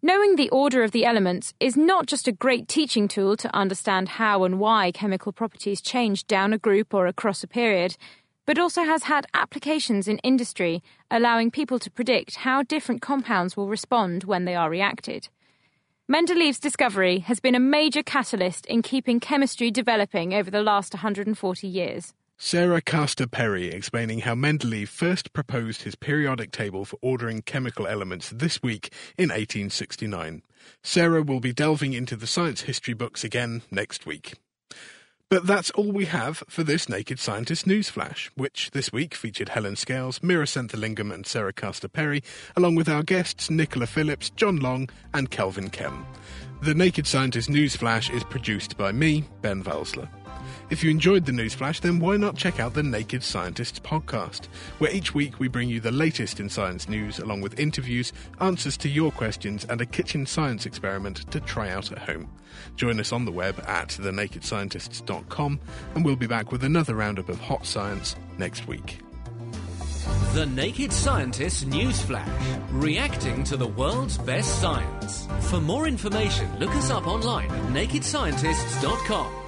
Knowing 0.00 0.36
the 0.36 0.48
order 0.50 0.84
of 0.84 0.92
the 0.92 1.04
elements 1.04 1.54
is 1.58 1.76
not 1.76 2.06
just 2.06 2.28
a 2.28 2.32
great 2.32 2.68
teaching 2.68 3.08
tool 3.08 3.36
to 3.36 3.52
understand 3.52 4.10
how 4.10 4.44
and 4.44 4.60
why 4.60 4.92
chemical 4.92 5.32
properties 5.32 5.80
change 5.80 6.24
down 6.28 6.52
a 6.52 6.58
group 6.58 6.94
or 6.94 7.08
across 7.08 7.42
a 7.42 7.48
period, 7.48 7.96
but 8.46 8.58
also 8.58 8.84
has 8.84 9.02
had 9.02 9.26
applications 9.34 10.08
in 10.08 10.18
industry, 10.18 10.82
allowing 11.10 11.50
people 11.50 11.78
to 11.80 11.90
predict 11.90 12.36
how 12.36 12.62
different 12.62 13.02
compounds 13.02 13.56
will 13.56 13.68
respond 13.68 14.24
when 14.24 14.44
they 14.44 14.54
are 14.54 14.70
reacted. 14.70 15.28
Mendeleev's 16.08 16.60
discovery 16.60 17.18
has 17.18 17.40
been 17.40 17.56
a 17.56 17.60
major 17.60 18.02
catalyst 18.02 18.64
in 18.66 18.80
keeping 18.80 19.18
chemistry 19.18 19.72
developing 19.72 20.32
over 20.32 20.50
the 20.50 20.62
last 20.62 20.94
140 20.94 21.66
years. 21.66 22.14
Sarah 22.38 22.82
Castor 22.82 23.26
Perry 23.26 23.68
explaining 23.68 24.20
how 24.20 24.34
Mendeleev 24.34 24.88
first 24.88 25.32
proposed 25.32 25.82
his 25.82 25.94
periodic 25.96 26.52
table 26.52 26.84
for 26.84 26.98
ordering 27.00 27.40
chemical 27.40 27.86
elements 27.86 28.30
this 28.30 28.62
week 28.62 28.92
in 29.16 29.30
1869. 29.30 30.42
Sarah 30.82 31.22
will 31.22 31.40
be 31.40 31.52
delving 31.52 31.94
into 31.94 32.14
the 32.14 32.26
science 32.26 32.60
history 32.60 32.94
books 32.94 33.24
again 33.24 33.62
next 33.70 34.06
week. 34.06 34.34
But 35.28 35.44
that's 35.44 35.72
all 35.72 35.90
we 35.90 36.04
have 36.04 36.44
for 36.48 36.62
this 36.62 36.88
Naked 36.88 37.18
Scientist 37.18 37.66
Newsflash, 37.66 38.30
which 38.36 38.70
this 38.70 38.92
week 38.92 39.12
featured 39.12 39.48
Helen 39.48 39.74
Scales, 39.74 40.20
Meera 40.20 40.46
Senthilingam, 40.46 41.12
and 41.12 41.26
Sarah 41.26 41.52
Castor 41.52 41.88
Perry, 41.88 42.22
along 42.54 42.76
with 42.76 42.88
our 42.88 43.02
guests 43.02 43.50
Nicola 43.50 43.86
Phillips, 43.88 44.30
John 44.30 44.58
Long, 44.58 44.88
and 45.14 45.28
Kelvin 45.28 45.70
Kemm. 45.70 46.06
The 46.62 46.74
Naked 46.74 47.08
Scientist 47.08 47.48
Newsflash 47.48 48.14
is 48.14 48.22
produced 48.22 48.76
by 48.76 48.92
me, 48.92 49.24
Ben 49.42 49.64
Valsler. 49.64 50.08
If 50.68 50.82
you 50.82 50.90
enjoyed 50.90 51.24
the 51.24 51.32
newsflash, 51.32 51.80
then 51.80 52.00
why 52.00 52.16
not 52.16 52.36
check 52.36 52.58
out 52.58 52.74
the 52.74 52.82
Naked 52.82 53.22
Scientists 53.22 53.78
podcast, 53.78 54.46
where 54.78 54.90
each 54.90 55.14
week 55.14 55.38
we 55.38 55.46
bring 55.46 55.68
you 55.68 55.78
the 55.78 55.92
latest 55.92 56.40
in 56.40 56.48
science 56.48 56.88
news, 56.88 57.20
along 57.20 57.40
with 57.40 57.60
interviews, 57.60 58.12
answers 58.40 58.76
to 58.78 58.88
your 58.88 59.12
questions, 59.12 59.64
and 59.68 59.80
a 59.80 59.86
kitchen 59.86 60.26
science 60.26 60.66
experiment 60.66 61.30
to 61.30 61.38
try 61.38 61.70
out 61.70 61.92
at 61.92 62.00
home. 62.00 62.28
Join 62.74 62.98
us 62.98 63.12
on 63.12 63.24
the 63.24 63.30
web 63.30 63.62
at 63.68 63.90
thenakedscientists.com, 63.90 65.60
and 65.94 66.04
we'll 66.04 66.16
be 66.16 66.26
back 66.26 66.50
with 66.50 66.64
another 66.64 66.96
roundup 66.96 67.28
of 67.28 67.38
hot 67.38 67.64
science 67.64 68.16
next 68.36 68.66
week. 68.66 68.98
The 70.34 70.46
Naked 70.46 70.92
Scientists 70.92 71.62
Newsflash, 71.62 72.60
reacting 72.72 73.44
to 73.44 73.56
the 73.56 73.68
world's 73.68 74.18
best 74.18 74.60
science. 74.60 75.28
For 75.42 75.60
more 75.60 75.86
information, 75.86 76.58
look 76.58 76.70
us 76.70 76.90
up 76.90 77.06
online 77.06 77.50
at 77.50 77.62
nakedscientists.com. 77.72 79.45